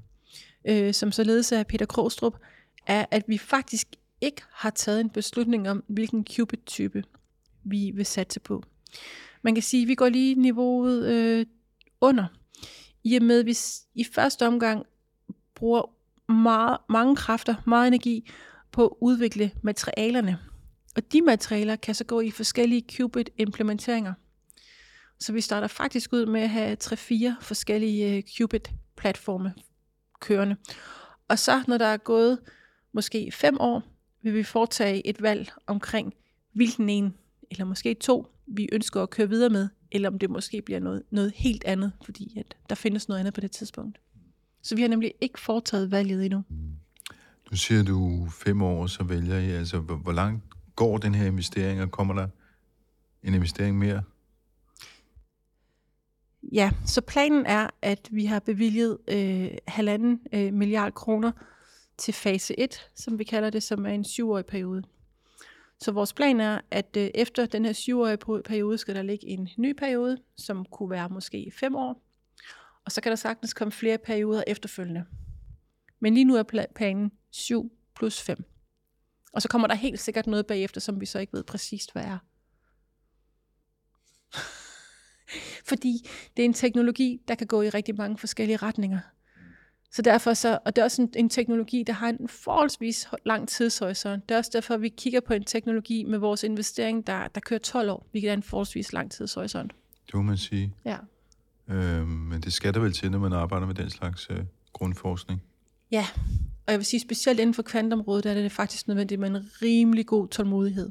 øh, 0.68 0.94
som 0.94 1.12
så 1.12 1.24
ledes 1.24 1.52
af 1.52 1.66
Peter 1.66 1.86
Krogstrup, 1.86 2.38
er, 2.86 3.06
at 3.10 3.24
vi 3.26 3.38
faktisk 3.38 3.88
ikke 4.20 4.42
har 4.50 4.70
taget 4.70 5.00
en 5.00 5.10
beslutning 5.10 5.70
om, 5.70 5.84
hvilken 5.88 6.26
qubit-type 6.30 7.02
vi 7.64 7.90
vil 7.94 8.06
satse 8.06 8.40
på. 8.40 8.62
Man 9.42 9.54
kan 9.54 9.62
sige, 9.62 9.82
at 9.82 9.88
vi 9.88 9.94
går 9.94 10.08
lige 10.08 10.34
niveauet 10.34 11.06
øh, 11.06 11.46
under, 12.00 12.26
i 13.04 13.16
og 13.16 13.22
med, 13.22 13.40
at 13.40 13.46
vi 13.46 13.56
i 13.94 14.04
første 14.04 14.46
omgang 14.46 14.86
bruger 15.54 15.82
meget, 16.32 16.78
mange 16.88 17.16
kræfter, 17.16 17.54
meget 17.66 17.86
energi 17.86 18.30
på 18.72 18.86
at 18.86 18.92
udvikle 19.00 19.50
materialerne. 19.62 20.38
Og 20.96 21.12
de 21.12 21.22
materialer 21.22 21.76
kan 21.76 21.94
så 21.94 22.04
gå 22.04 22.20
i 22.20 22.30
forskellige 22.30 22.84
qubit-implementeringer. 22.92 24.12
Så 25.20 25.32
vi 25.32 25.40
starter 25.40 25.68
faktisk 25.68 26.12
ud 26.12 26.26
med 26.26 26.40
at 26.40 26.50
have 26.50 26.76
3-4 26.84 26.94
forskellige 27.40 28.16
øh, 28.16 28.22
qubit-platforme 28.36 29.54
kørende. 30.20 30.56
Og 31.28 31.38
så 31.38 31.62
når 31.68 31.78
der 31.78 31.86
er 31.86 31.96
gået 31.96 32.38
måske 32.98 33.30
5 33.32 33.56
år, 33.60 33.82
vil 34.22 34.34
vi 34.34 34.42
foretage 34.42 35.06
et 35.06 35.22
valg 35.22 35.52
omkring, 35.66 36.14
hvilken 36.52 36.88
en, 36.88 37.14
eller 37.50 37.64
måske 37.64 37.94
to, 37.94 38.26
vi 38.46 38.68
ønsker 38.72 39.02
at 39.02 39.10
køre 39.10 39.28
videre 39.28 39.50
med, 39.50 39.68
eller 39.92 40.10
om 40.10 40.18
det 40.18 40.30
måske 40.30 40.62
bliver 40.62 40.80
noget, 40.80 41.02
noget 41.10 41.32
helt 41.34 41.64
andet, 41.64 41.92
fordi 42.04 42.38
at 42.38 42.56
der 42.68 42.74
findes 42.74 43.08
noget 43.08 43.20
andet 43.20 43.34
på 43.34 43.40
det 43.40 43.50
tidspunkt. 43.50 44.00
Så 44.62 44.74
vi 44.74 44.82
har 44.82 44.88
nemlig 44.88 45.12
ikke 45.20 45.40
foretaget 45.40 45.90
valget 45.90 46.24
endnu. 46.24 46.42
Nu 47.50 47.56
siger 47.56 47.82
du 47.82 48.28
fem 48.30 48.62
år, 48.62 48.86
så 48.86 49.04
vælger 49.04 49.38
I. 49.38 49.50
Altså, 49.50 49.78
hvor, 49.78 49.96
hvor 49.96 50.12
langt 50.12 50.44
går 50.76 50.98
den 50.98 51.14
her 51.14 51.26
investering, 51.26 51.82
og 51.82 51.90
kommer 51.90 52.14
der 52.14 52.28
en 53.22 53.34
investering 53.34 53.78
mere? 53.78 54.02
Ja, 56.52 56.70
så 56.86 57.00
planen 57.00 57.46
er, 57.46 57.70
at 57.82 58.08
vi 58.10 58.24
har 58.24 58.38
bevilget 58.38 58.98
øh, 59.08 59.50
halvanden 59.68 60.20
øh, 60.32 60.52
milliard 60.52 60.92
kroner 60.92 61.32
til 61.98 62.14
fase 62.14 62.60
1, 62.60 62.90
som 62.94 63.18
vi 63.18 63.24
kalder 63.24 63.50
det, 63.50 63.62
som 63.62 63.86
er 63.86 63.90
en 63.90 64.04
syvårig 64.04 64.46
periode. 64.46 64.82
Så 65.80 65.92
vores 65.92 66.12
plan 66.12 66.40
er, 66.40 66.60
at 66.70 66.96
øh, 66.96 67.10
efter 67.14 67.46
den 67.46 67.64
her 67.64 67.72
syvårige 67.72 68.42
periode, 68.42 68.78
skal 68.78 68.94
der 68.94 69.02
ligge 69.02 69.26
en 69.26 69.48
ny 69.56 69.72
periode, 69.72 70.18
som 70.36 70.64
kunne 70.64 70.90
være 70.90 71.08
måske 71.08 71.52
fem 71.54 71.74
år. 71.74 72.02
Og 72.84 72.92
så 72.92 73.00
kan 73.00 73.10
der 73.10 73.16
sagtens 73.16 73.54
komme 73.54 73.72
flere 73.72 73.98
perioder 73.98 74.44
efterfølgende. 74.46 75.04
Men 76.00 76.14
lige 76.14 76.24
nu 76.24 76.36
er 76.36 76.66
planen 76.74 77.12
7 77.30 77.72
plus 77.96 78.22
5. 78.22 78.44
Og 79.32 79.42
så 79.42 79.48
kommer 79.48 79.68
der 79.68 79.74
helt 79.74 80.00
sikkert 80.00 80.26
noget 80.26 80.46
bagefter, 80.46 80.80
som 80.80 81.00
vi 81.00 81.06
så 81.06 81.18
ikke 81.18 81.32
ved 81.32 81.44
præcist, 81.44 81.92
hvad 81.92 82.04
er. 82.04 82.18
Fordi 85.70 86.08
det 86.36 86.42
er 86.42 86.46
en 86.46 86.54
teknologi, 86.54 87.20
der 87.28 87.34
kan 87.34 87.46
gå 87.46 87.62
i 87.62 87.68
rigtig 87.68 87.96
mange 87.96 88.18
forskellige 88.18 88.56
retninger. 88.56 88.98
Så 89.92 90.02
derfor 90.02 90.34
så, 90.34 90.58
og 90.64 90.76
det 90.76 90.82
er 90.82 90.84
også 90.84 91.02
en, 91.02 91.12
en 91.16 91.28
teknologi, 91.28 91.82
der 91.82 91.92
har 91.92 92.08
en 92.08 92.28
forholdsvis 92.28 93.08
lang 93.26 93.48
tidshorisont. 93.48 94.28
Det 94.28 94.34
er 94.34 94.38
også 94.38 94.50
derfor, 94.54 94.76
vi 94.76 94.88
kigger 94.88 95.20
på 95.20 95.32
en 95.32 95.44
teknologi 95.44 96.04
med 96.04 96.18
vores 96.18 96.42
investering, 96.42 97.06
der, 97.06 97.28
der 97.28 97.40
kører 97.40 97.60
12 97.60 97.90
år, 97.90 98.06
hvilket 98.10 98.30
er 98.30 98.34
en 98.34 98.42
forholdsvis 98.42 98.92
lang 98.92 99.10
tidshorisont. 99.10 99.72
Det 100.06 100.14
må 100.14 100.22
man 100.22 100.36
sige. 100.36 100.74
Ja. 100.84 100.96
Øh, 101.68 102.06
men 102.06 102.40
det 102.40 102.52
skal 102.52 102.74
der 102.74 102.80
vel 102.80 102.92
til, 102.92 103.10
når 103.10 103.18
man 103.18 103.32
arbejder 103.32 103.66
med 103.66 103.74
den 103.74 103.90
slags 103.90 104.26
øh, 104.30 104.38
grundforskning? 104.72 105.42
Ja, 105.90 106.06
og 106.66 106.72
jeg 106.72 106.78
vil 106.78 106.86
sige, 106.86 107.00
specielt 107.00 107.40
inden 107.40 107.54
for 107.54 107.62
kvantområdet, 107.62 108.24
der 108.24 108.30
er 108.30 108.34
det 108.34 108.52
faktisk 108.52 108.88
nødvendigt 108.88 109.20
med 109.20 109.30
en 109.30 109.36
rimelig 109.62 110.06
god 110.06 110.28
tålmodighed. 110.28 110.90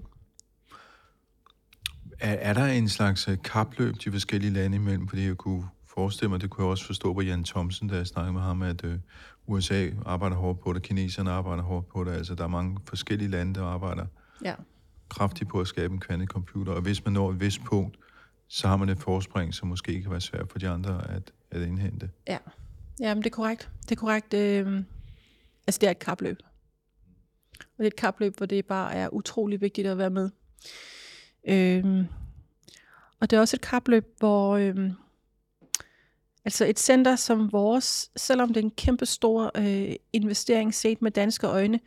Er, 2.20 2.34
er 2.34 2.54
der 2.54 2.66
en 2.66 2.90
slags 2.90 3.28
øh, 3.28 3.38
kapløb 3.44 3.96
de 4.04 4.12
forskellige 4.12 4.54
lande 4.54 4.76
imellem? 4.76 5.08
Fordi 5.08 5.26
jeg 5.26 5.38
kunne 5.38 5.64
forestille 5.98 6.30
mig, 6.30 6.42
det 6.42 6.50
kunne 6.50 6.64
jeg 6.64 6.72
også 6.72 6.86
forstå 6.86 7.14
på 7.14 7.22
Jan 7.22 7.44
Thomsen, 7.44 7.88
da 7.88 7.96
jeg 7.96 8.08
snakkede 8.08 8.34
med 8.34 8.42
ham, 8.42 8.62
at 8.62 8.84
øh, 8.84 9.00
USA 9.48 9.90
arbejder 10.06 10.36
hårdt 10.36 10.60
på 10.60 10.74
det, 10.74 10.82
kineserne 10.82 11.32
arbejder 11.32 11.64
hårdt 11.64 11.88
på 11.88 12.04
det. 12.04 12.12
Altså, 12.12 12.36
der 12.36 12.44
er 12.44 12.48
mange 12.48 12.78
forskellige 12.86 13.30
lande, 13.30 13.54
der 13.54 13.66
arbejder 13.66 14.06
ja. 14.44 14.54
kraftigt 15.10 15.50
på 15.50 15.62
at 15.62 15.68
skabe 15.68 15.94
en 15.94 16.00
kvantecomputer. 16.00 16.74
Og 16.74 16.82
hvis 16.82 17.06
man 17.06 17.14
når 17.14 17.32
et 17.32 17.40
vist 17.40 17.62
punkt, 17.64 17.98
så 18.48 18.68
har 18.68 18.78
man 18.78 18.90
et 18.90 19.00
forspring, 19.00 19.54
som 19.54 19.68
måske 19.68 20.02
kan 20.02 20.12
være 20.12 20.22
svært 20.22 20.52
for 20.52 20.60
de 20.60 20.70
andre 20.70 21.12
at, 21.12 21.32
at 21.52 21.62
indhente. 21.62 22.10
Ja, 22.28 22.38
ja 23.00 23.14
men 23.14 23.24
det 23.24 23.30
er 23.30 23.36
korrekt. 23.36 23.70
Det 23.82 23.92
er 23.92 24.00
korrekt. 24.00 24.34
Øh, 24.34 24.84
altså, 25.68 25.80
det 25.80 25.88
er 25.88 25.92
et 25.92 26.00
kapløb. 26.00 26.38
Og 27.60 27.78
det 27.78 27.84
er 27.84 27.88
et 27.88 27.96
kapløb, 27.96 28.38
hvor 28.38 28.46
det 28.46 28.66
bare 28.66 28.94
er 28.94 29.14
utrolig 29.14 29.62
vigtigt 29.62 29.88
at 29.88 29.98
være 29.98 30.10
med. 30.10 30.30
Øh, 31.48 32.06
og 33.20 33.30
det 33.30 33.38
er 33.38 33.42
også 33.42 33.58
et 33.58 33.62
kapløb, 33.62 34.06
hvor... 34.20 34.58
Øh, 34.58 34.92
Altså 36.48 36.66
et 36.66 36.80
center 36.80 37.16
som 37.16 37.52
vores, 37.52 38.12
selvom 38.16 38.48
det 38.48 38.58
er 38.58 38.64
en 38.64 38.72
kæmpe 38.72 39.06
stor 39.06 39.52
øh, 39.58 39.96
investering 40.14 40.74
set 40.74 41.02
med 41.02 41.12
danske 41.12 41.48
øjne, 41.48 41.80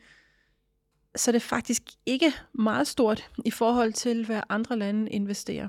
så 1.17 1.31
er 1.31 1.33
det 1.33 1.43
faktisk 1.43 1.83
ikke 2.07 2.33
meget 2.53 2.87
stort 2.89 3.31
i 3.45 3.51
forhold 3.51 3.93
til, 3.93 4.27
hvad 4.27 4.41
andre 4.49 4.79
lande 4.79 5.11
investerer. 5.11 5.69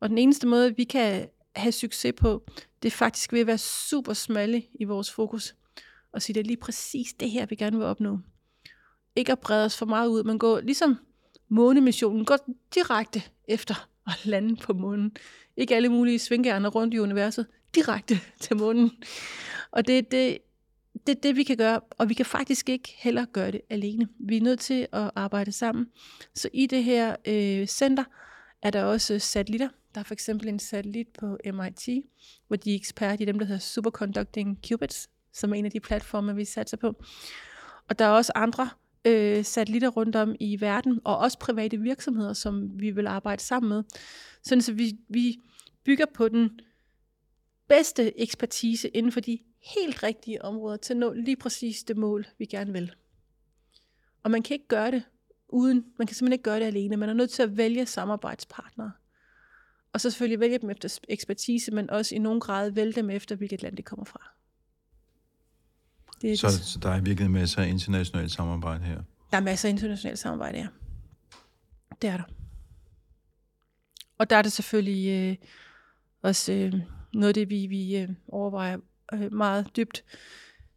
Og 0.00 0.08
den 0.08 0.18
eneste 0.18 0.46
måde, 0.46 0.76
vi 0.76 0.84
kan 0.84 1.28
have 1.56 1.72
succes 1.72 2.12
på, 2.16 2.44
det 2.82 2.88
er 2.88 2.96
faktisk 2.96 3.32
ved 3.32 3.40
at 3.40 3.46
være 3.46 3.58
super 3.58 4.12
smalle 4.12 4.62
i 4.80 4.84
vores 4.84 5.12
fokus. 5.12 5.54
Og 6.12 6.22
sige, 6.22 6.34
det 6.34 6.40
er 6.40 6.44
lige 6.44 6.56
præcis 6.56 7.12
det 7.12 7.30
her, 7.30 7.46
vi 7.46 7.54
gerne 7.54 7.76
vil 7.76 7.86
opnå. 7.86 8.18
Ikke 9.16 9.32
at 9.32 9.40
brede 9.40 9.64
os 9.64 9.76
for 9.76 9.86
meget 9.86 10.08
ud, 10.08 10.24
men 10.24 10.38
gå 10.38 10.60
ligesom 10.60 10.98
månemissionen, 11.48 12.24
gå 12.24 12.36
direkte 12.74 13.22
efter 13.48 13.88
at 14.08 14.26
lande 14.32 14.56
på 14.56 14.72
månen. 14.72 15.12
Ikke 15.56 15.76
alle 15.76 15.88
mulige 15.88 16.18
svingærner 16.18 16.68
rundt 16.68 16.94
i 16.94 16.98
universet, 16.98 17.46
direkte 17.74 18.20
til 18.40 18.56
månen. 18.56 18.90
Og 19.70 19.86
det 19.86 19.98
er 19.98 20.02
det, 20.02 20.38
det, 21.06 21.22
det, 21.22 21.36
vi 21.36 21.42
kan 21.42 21.56
gøre, 21.56 21.80
og 21.90 22.08
vi 22.08 22.14
kan 22.14 22.26
faktisk 22.26 22.68
ikke 22.68 22.94
heller 22.98 23.24
gøre 23.24 23.50
det 23.50 23.60
alene. 23.70 24.08
Vi 24.20 24.36
er 24.36 24.40
nødt 24.40 24.60
til 24.60 24.86
at 24.92 25.10
arbejde 25.14 25.52
sammen. 25.52 25.86
Så 26.34 26.48
i 26.52 26.66
det 26.66 26.84
her 26.84 27.16
øh, 27.26 27.66
center 27.66 28.04
er 28.62 28.70
der 28.70 28.84
også 28.84 29.14
øh, 29.14 29.20
satellitter. 29.20 29.68
Der 29.94 30.00
er 30.00 30.04
for 30.04 30.14
eksempel 30.14 30.48
en 30.48 30.58
satellit 30.58 31.08
på 31.20 31.38
MIT, 31.44 31.88
hvor 32.46 32.56
de 32.56 32.70
er 32.70 32.76
eksperter 32.76 33.22
i 33.22 33.24
dem, 33.24 33.38
der 33.38 33.46
hedder 33.46 33.60
Superconducting 33.60 34.58
Qubits, 34.68 35.08
som 35.32 35.52
er 35.52 35.54
en 35.54 35.64
af 35.64 35.70
de 35.70 35.80
platforme, 35.80 36.34
vi 36.34 36.44
satser 36.44 36.76
på. 36.76 37.02
Og 37.88 37.98
der 37.98 38.04
er 38.04 38.10
også 38.10 38.32
andre 38.34 38.70
øh, 39.04 39.44
satellitter 39.44 39.88
rundt 39.88 40.16
om 40.16 40.34
i 40.40 40.60
verden, 40.60 41.00
og 41.04 41.18
også 41.18 41.38
private 41.38 41.78
virksomheder, 41.78 42.32
som 42.32 42.80
vi 42.80 42.90
vil 42.90 43.06
arbejde 43.06 43.42
sammen 43.42 43.68
med. 43.68 43.82
Sådan 44.42 44.62
så 44.62 44.72
vi, 44.72 44.98
vi 45.08 45.40
bygger 45.84 46.06
på 46.14 46.28
den 46.28 46.60
bedste 47.68 48.20
ekspertise 48.20 48.88
inden 48.88 49.12
for 49.12 49.20
de 49.20 49.38
helt 49.74 50.02
rigtige 50.02 50.44
områder 50.44 50.76
til 50.76 50.92
at 50.92 50.96
nå 50.96 51.12
lige 51.12 51.36
præcis 51.36 51.84
det 51.84 51.96
mål, 51.96 52.26
vi 52.38 52.44
gerne 52.44 52.72
vil. 52.72 52.92
Og 54.22 54.30
man 54.30 54.42
kan 54.42 54.54
ikke 54.54 54.68
gøre 54.68 54.90
det 54.90 55.02
uden, 55.48 55.84
man 55.98 56.06
kan 56.06 56.14
simpelthen 56.14 56.32
ikke 56.32 56.42
gøre 56.42 56.60
det 56.60 56.66
alene. 56.66 56.96
Man 56.96 57.08
er 57.08 57.12
nødt 57.12 57.30
til 57.30 57.42
at 57.42 57.56
vælge 57.56 57.86
samarbejdspartnere. 57.86 58.92
Og 59.92 60.00
så 60.00 60.10
selvfølgelig 60.10 60.40
vælge 60.40 60.58
dem 60.58 60.70
efter 60.70 60.98
ekspertise, 61.08 61.70
men 61.70 61.90
også 61.90 62.14
i 62.14 62.18
nogen 62.18 62.40
grad 62.40 62.70
vælge 62.70 62.92
dem 62.92 63.10
efter, 63.10 63.36
hvilket 63.36 63.62
land 63.62 63.76
de 63.76 63.82
kommer 63.82 64.04
fra. 64.04 64.37
Det 66.22 66.32
er 66.32 66.36
så, 66.36 66.46
det. 66.46 66.54
så 66.54 66.78
der 66.78 66.90
er 66.90 67.00
virkelig 67.00 67.30
masser 67.30 67.62
af 67.62 67.68
internationalt 67.68 68.32
samarbejde 68.32 68.84
her? 68.84 69.02
Der 69.30 69.36
er 69.36 69.40
masser 69.40 69.68
af 69.68 69.72
internationalt 69.72 70.18
samarbejde, 70.18 70.58
ja. 70.58 70.66
Det 72.02 72.10
er 72.10 72.16
der. 72.16 72.24
Og 74.18 74.30
der 74.30 74.36
er 74.36 74.42
det 74.42 74.52
selvfølgelig 74.52 75.08
øh, 75.08 75.36
også 76.22 76.52
øh, 76.52 76.72
noget 77.12 77.28
af 77.28 77.34
det, 77.34 77.50
vi, 77.50 77.66
vi 77.66 77.96
øh, 77.96 78.08
overvejer 78.28 78.78
øh, 79.12 79.32
meget 79.32 79.76
dybt. 79.76 80.04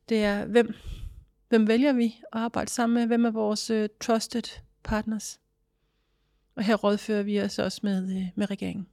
Det 0.09 0.23
er, 0.23 0.45
hvem, 0.45 0.73
hvem 1.49 1.67
vælger 1.67 1.93
vi 1.93 2.05
at 2.33 2.39
arbejde 2.39 2.71
sammen 2.71 2.93
med? 2.93 3.07
Hvem 3.07 3.25
er 3.25 3.31
vores 3.31 3.69
øh, 3.69 3.89
trusted 4.01 4.61
partners? 4.83 5.39
Og 6.55 6.63
her 6.63 6.75
rådfører 6.75 7.23
vi 7.23 7.41
os 7.41 7.59
også 7.59 7.79
med, 7.83 8.17
øh, 8.17 8.25
med 8.35 8.51
regeringen. 8.51 8.87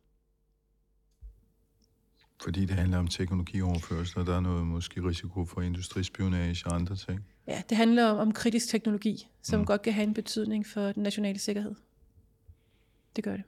Fordi 2.42 2.64
det 2.64 2.76
handler 2.76 2.98
om 2.98 3.08
teknologioverførsel, 3.08 4.18
og 4.18 4.26
der 4.26 4.36
er 4.36 4.40
noget 4.40 4.66
måske 4.66 5.00
risiko 5.00 5.44
for 5.44 5.60
industrispionage 5.60 6.66
og 6.66 6.74
andre 6.74 6.96
ting. 6.96 7.24
Ja, 7.46 7.62
det 7.68 7.76
handler 7.76 8.04
om, 8.04 8.18
om 8.18 8.32
kritisk 8.32 8.68
teknologi, 8.68 9.28
som 9.42 9.60
mm. 9.60 9.66
godt 9.66 9.82
kan 9.82 9.92
have 9.92 10.04
en 10.04 10.14
betydning 10.14 10.66
for 10.66 10.92
den 10.92 11.02
nationale 11.02 11.38
sikkerhed. 11.38 11.74
Det 13.16 13.24
gør 13.24 13.36
det. 13.36 13.44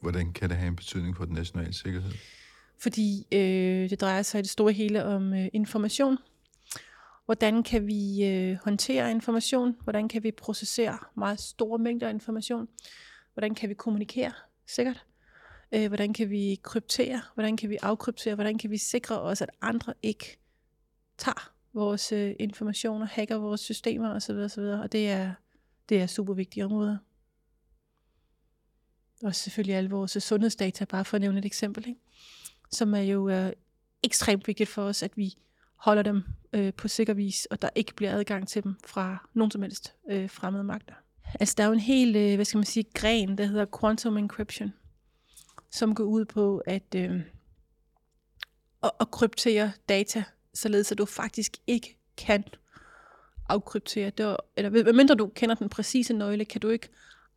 Hvordan 0.00 0.32
kan 0.32 0.48
det 0.48 0.56
have 0.56 0.68
en 0.68 0.76
betydning 0.76 1.16
for 1.16 1.24
den 1.24 1.34
nationale 1.34 1.72
sikkerhed? 1.72 2.12
Fordi 2.78 3.26
øh, 3.32 3.90
det 3.90 4.00
drejer 4.00 4.22
sig 4.22 4.38
i 4.38 4.42
det 4.42 4.50
store 4.50 4.72
hele 4.72 5.04
om 5.04 5.34
øh, 5.34 5.48
information. 5.52 6.18
Hvordan 7.24 7.62
kan 7.62 7.86
vi 7.86 8.24
øh, 8.24 8.56
håndtere 8.64 9.10
information? 9.10 9.76
Hvordan 9.82 10.08
kan 10.08 10.22
vi 10.22 10.30
processere 10.30 10.98
meget 11.16 11.40
store 11.40 11.78
mængder 11.78 12.08
information? 12.08 12.68
Hvordan 13.34 13.54
kan 13.54 13.68
vi 13.68 13.74
kommunikere 13.74 14.32
sikkert? 14.66 15.04
Øh, 15.74 15.88
hvordan 15.88 16.12
kan 16.12 16.30
vi 16.30 16.60
kryptere? 16.62 17.22
Hvordan 17.34 17.56
kan 17.56 17.70
vi 17.70 17.78
afkryptere? 17.82 18.34
Hvordan 18.34 18.58
kan 18.58 18.70
vi 18.70 18.76
sikre 18.76 19.20
os, 19.20 19.42
at 19.42 19.50
andre 19.60 19.94
ikke 20.02 20.38
tager 21.18 21.52
vores 21.72 22.12
øh, 22.12 22.34
informationer, 22.40 23.06
hacker 23.06 23.36
vores 23.36 23.60
systemer 23.60 24.10
osv. 24.14 24.34
osv. 24.34 24.60
Og 24.60 24.92
det 24.92 25.10
er, 25.10 25.34
det 25.88 26.02
er 26.02 26.06
super 26.06 26.34
vigtige 26.34 26.64
områder. 26.64 26.96
Og 29.22 29.34
selvfølgelig 29.34 29.76
alle 29.76 29.90
vores 29.90 30.16
øh, 30.16 30.22
sundhedsdata, 30.22 30.84
bare 30.84 31.04
for 31.04 31.16
at 31.16 31.20
nævne 31.20 31.38
et 31.38 31.44
eksempel, 31.44 31.88
ikke? 31.88 32.00
som 32.70 32.94
er 32.94 33.00
jo 33.00 33.28
øh, 33.28 33.52
ekstremt 34.02 34.46
vigtigt 34.46 34.68
for 34.68 34.82
os, 34.82 35.02
at 35.02 35.16
vi 35.16 35.34
holder 35.76 36.02
dem 36.02 36.22
øh, 36.52 36.74
på 36.74 36.88
sikker 36.88 37.14
vis, 37.14 37.46
og 37.46 37.62
der 37.62 37.68
ikke 37.74 37.94
bliver 37.94 38.12
adgang 38.12 38.48
til 38.48 38.64
dem 38.64 38.74
fra 38.86 39.28
nogen 39.34 39.50
som 39.50 39.62
helst 39.62 39.94
øh, 40.10 40.30
fremmede 40.30 40.64
magter. 40.64 40.94
Altså 41.40 41.54
der 41.58 41.62
er 41.62 41.66
jo 41.66 41.72
en 41.72 41.80
hel, 41.80 42.16
øh, 42.16 42.34
hvad 42.34 42.44
skal 42.44 42.58
man 42.58 42.64
sige, 42.64 42.84
gren, 42.94 43.38
der 43.38 43.44
hedder 43.44 43.66
quantum 43.80 44.16
encryption, 44.16 44.72
som 45.72 45.94
går 45.94 46.04
ud 46.04 46.24
på 46.24 46.58
at, 46.58 46.94
øh, 46.96 47.20
at, 48.82 48.90
at 49.00 49.10
kryptere 49.10 49.72
data, 49.88 50.24
således 50.54 50.92
at 50.92 50.98
du 50.98 51.04
faktisk 51.04 51.56
ikke 51.66 51.98
kan 52.16 52.44
afkryptere 53.48 54.10
det, 54.10 54.36
eller 54.56 54.92
mindre 54.92 55.14
du 55.14 55.26
kender 55.26 55.54
den 55.54 55.68
præcise 55.68 56.14
nøgle, 56.14 56.44
kan 56.44 56.60
du 56.60 56.68
ikke 56.68 56.88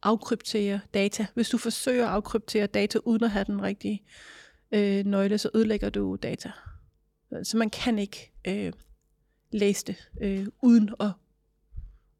afkryptere 0.03 0.79
data. 0.93 1.25
Hvis 1.33 1.49
du 1.49 1.57
forsøger 1.57 2.05
at 2.07 2.11
afkryptere 2.11 2.67
data 2.67 2.99
uden 3.05 3.23
at 3.23 3.31
have 3.31 3.45
den 3.45 3.61
rigtige 3.61 4.03
øh, 4.71 5.05
nøgle, 5.05 5.37
så 5.37 5.49
ødelægger 5.55 5.89
du 5.89 6.15
data. 6.15 6.51
Så 7.43 7.57
man 7.57 7.69
kan 7.69 7.99
ikke 7.99 8.31
øh, 8.47 8.73
læse 9.51 9.85
det 9.85 10.09
øh, 10.21 10.47
uden 10.61 10.89
at 10.99 11.11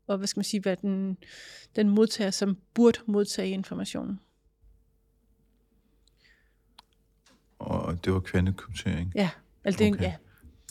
og 0.07 0.17
hvad 0.17 0.27
skal 0.27 0.39
man 0.39 0.43
sige, 0.43 0.61
hvad 0.61 0.77
den, 0.77 1.17
den 1.75 1.89
modtager, 1.89 2.31
som 2.31 2.57
burde 2.73 2.99
modtage 3.05 3.49
informationen. 3.49 4.19
Og 7.65 8.05
det 8.05 8.13
var 8.13 8.19
kvantekryptering? 8.19 9.11
Ja, 9.15 9.29
altså 9.63 9.83
det, 9.83 9.93
okay. 9.93 10.03
ja. 10.03 10.15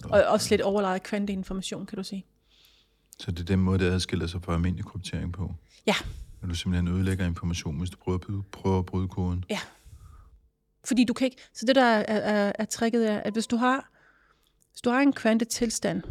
Og 0.05 0.23
også 0.23 0.51
lidt 0.51 0.61
overlejet 0.61 1.03
kvanteinformation, 1.03 1.87
kan 1.87 1.97
du 1.97 2.05
sige. 2.05 2.27
Så 3.19 3.31
det 3.31 3.41
er 3.41 3.45
den 3.45 3.59
måde, 3.59 3.79
det 3.79 3.91
adskiller 3.91 4.27
sig 4.27 4.43
fra 4.43 4.55
almindelig 4.55 4.85
kryptering 4.85 5.33
på? 5.33 5.55
Ja. 5.87 5.95
Når 6.41 6.49
du 6.49 6.55
simpelthen 6.55 6.95
ødelægger 6.95 7.27
information, 7.27 7.79
hvis 7.79 7.91
du 7.91 7.97
prøver 7.97 8.19
at, 8.19 8.47
prøver 8.53 8.79
at 8.79 8.87
bryde 8.87 9.09
koden? 9.09 9.45
Ja. 9.51 9.59
Fordi 10.85 11.05
du 11.05 11.13
kan 11.13 11.25
ikke... 11.25 11.37
Så 11.53 11.67
det, 11.67 11.77
der 11.77 11.85
er, 11.85 12.05
er, 12.09 12.53
er 12.59 12.65
tricket, 12.65 13.11
er, 13.11 13.19
at 13.19 13.33
hvis 13.33 13.47
du 13.47 13.57
har, 13.57 13.91
hvis 14.71 14.81
du 14.81 14.91
har 14.91 15.01
en 15.01 15.13
kvantetilstand, 15.13 16.03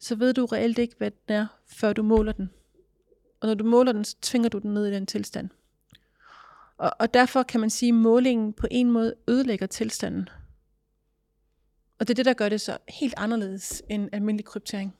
så 0.00 0.14
ved 0.14 0.34
du 0.34 0.46
reelt 0.46 0.78
ikke, 0.78 0.94
hvad 0.98 1.10
den 1.10 1.34
er, 1.34 1.46
før 1.66 1.92
du 1.92 2.02
måler 2.02 2.32
den. 2.32 2.50
Og 3.40 3.48
når 3.48 3.54
du 3.54 3.64
måler 3.64 3.92
den, 3.92 4.04
så 4.04 4.16
tvinger 4.22 4.48
du 4.48 4.58
den 4.58 4.74
ned 4.74 4.86
i 4.86 4.94
den 4.94 5.06
tilstand. 5.06 5.50
Og, 6.78 6.92
og 6.98 7.14
derfor 7.14 7.42
kan 7.42 7.60
man 7.60 7.70
sige, 7.70 7.88
at 7.88 7.94
målingen 7.94 8.52
på 8.52 8.66
en 8.70 8.90
måde 8.90 9.14
ødelægger 9.28 9.66
tilstanden. 9.66 10.28
Og 11.98 12.08
det 12.08 12.10
er 12.10 12.14
det, 12.14 12.24
der 12.26 12.32
gør 12.34 12.48
det 12.48 12.60
så 12.60 12.78
helt 12.88 13.14
anderledes 13.16 13.82
end 13.90 14.08
almindelig 14.12 14.44
kryptering. 14.44 14.94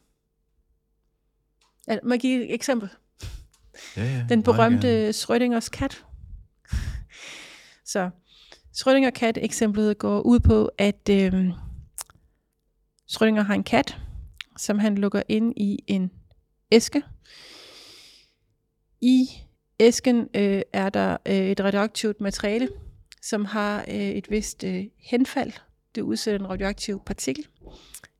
Ja, 1.88 1.98
må 2.02 2.14
jeg 2.14 2.20
give 2.20 2.44
et 2.44 2.54
eksempel? 2.54 2.88
Ja, 3.96 4.04
ja, 4.04 4.26
Den 4.28 4.42
berømte 4.42 5.08
Schrödingers 5.10 5.68
kat. 5.68 6.04
så 7.84 8.10
Schrödinger 8.72 9.10
kat 9.10 9.38
eksemplet 9.42 9.98
går 9.98 10.20
ud 10.20 10.40
på, 10.40 10.70
at 10.78 11.08
øh, 11.10 11.50
Schrödinger 13.08 13.42
har 13.42 13.54
en 13.54 13.64
kat, 13.64 13.98
som 14.58 14.78
han 14.78 14.98
lukker 14.98 15.22
ind 15.28 15.52
i 15.56 15.78
en 15.86 16.10
æske. 16.72 17.02
I 19.00 19.28
æsken 19.80 20.28
øh, 20.34 20.62
er 20.72 20.88
der 20.88 21.16
øh, 21.26 21.34
et 21.34 21.60
radioaktivt 21.60 22.20
materiale, 22.20 22.68
som 23.22 23.44
har 23.44 23.84
øh, 23.88 23.94
et 23.94 24.30
vist 24.30 24.64
øh, 24.64 24.84
henfald. 24.96 25.52
Det 25.94 26.02
udsætter 26.02 26.40
en 26.40 26.50
radioaktiv 26.50 27.02
partikel, 27.06 27.46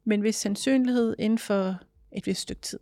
men 0.04 0.20
hvis 0.20 0.36
sandsynlighed 0.36 1.16
inden 1.18 1.38
for 1.38 1.76
et 2.12 2.26
vist 2.26 2.40
stykke 2.40 2.62
tid. 2.62 2.78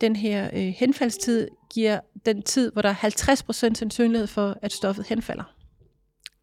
Den 0.00 0.16
her 0.16 0.50
øh, 0.52 0.74
henfaldstid 0.76 1.48
giver 1.74 2.00
den 2.26 2.42
tid, 2.42 2.72
hvor 2.72 2.82
der 2.82 2.88
er 2.88 2.94
50% 2.94 3.52
sandsynlighed 3.52 4.26
for, 4.26 4.58
at 4.62 4.72
stoffet 4.72 5.06
henfalder. 5.06 5.54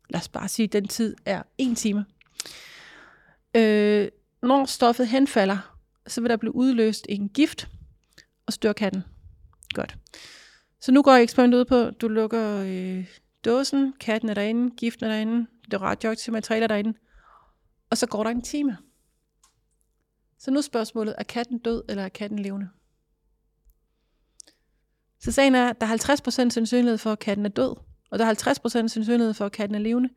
Lad 0.09 0.19
os 0.19 0.29
bare 0.29 0.47
sige, 0.47 0.63
at 0.63 0.73
den 0.73 0.87
tid 0.87 1.15
er 1.25 1.43
1 1.57 1.77
time. 1.77 2.05
Øh, 3.55 4.07
når 4.41 4.65
stoffet 4.65 5.07
henfalder, 5.07 5.77
så 6.07 6.21
vil 6.21 6.29
der 6.29 6.37
blive 6.37 6.55
udløst 6.55 7.05
en 7.09 7.29
gift, 7.29 7.67
og 8.45 8.53
stør 8.53 8.73
katten. 8.73 9.03
Godt. 9.73 9.97
Så 10.83 10.91
nu 10.91 11.01
går 11.01 11.11
eksperimentet 11.11 11.59
ud 11.59 11.65
på, 11.65 11.89
du 11.89 12.07
lukker 12.07 12.63
øh, 12.65 13.07
dåsen, 13.45 13.93
katten 13.99 14.29
er 14.29 14.33
derinde, 14.33 14.75
giften 14.75 15.05
er 15.05 15.09
derinde, 15.09 15.47
det 15.71 15.81
radioaktive 15.81 16.33
materiale 16.33 16.63
er 16.63 16.67
derinde, 16.67 16.93
og 17.89 17.97
så 17.97 18.07
går 18.07 18.23
der 18.23 18.29
en 18.29 18.41
time. 18.41 18.77
Så 20.39 20.51
nu 20.51 20.57
er 20.57 20.61
spørgsmålet, 20.61 21.15
er 21.17 21.23
katten 21.23 21.57
død, 21.59 21.83
eller 21.89 22.03
er 22.03 22.09
katten 22.09 22.39
levende? 22.39 22.69
Så 25.19 25.31
sagen 25.31 25.55
er, 25.55 25.69
at 25.69 25.81
der 25.81 25.87
er 25.87 26.19
50% 26.47 26.49
sandsynlighed 26.49 26.97
for, 26.97 27.11
at 27.11 27.19
katten 27.19 27.45
er 27.45 27.49
død, 27.49 27.75
og 28.09 28.19
der 28.19 28.25
er 28.25 28.33
50% 28.33 28.69
sandsynlighed 28.69 29.33
for, 29.33 29.45
at 29.45 29.51
katten 29.51 29.75
er 29.75 29.79
levende. 29.79 30.09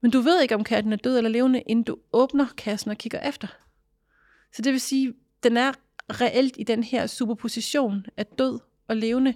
Men 0.00 0.10
du 0.10 0.20
ved 0.20 0.42
ikke, 0.42 0.54
om 0.54 0.64
katten 0.64 0.92
er 0.92 0.96
død 0.96 1.16
eller 1.16 1.30
levende, 1.30 1.60
inden 1.60 1.84
du 1.84 1.98
åbner 2.12 2.46
kassen 2.56 2.90
og 2.90 2.96
kigger 2.96 3.20
efter. 3.20 3.48
Så 4.52 4.62
det 4.62 4.72
vil 4.72 4.80
sige, 4.80 5.14
den 5.42 5.56
er 5.56 5.72
reelt 6.10 6.54
i 6.58 6.62
den 6.62 6.82
her 6.84 7.06
superposition 7.06 8.06
af 8.16 8.26
død 8.26 8.60
og 8.88 8.96
levende, 8.96 9.34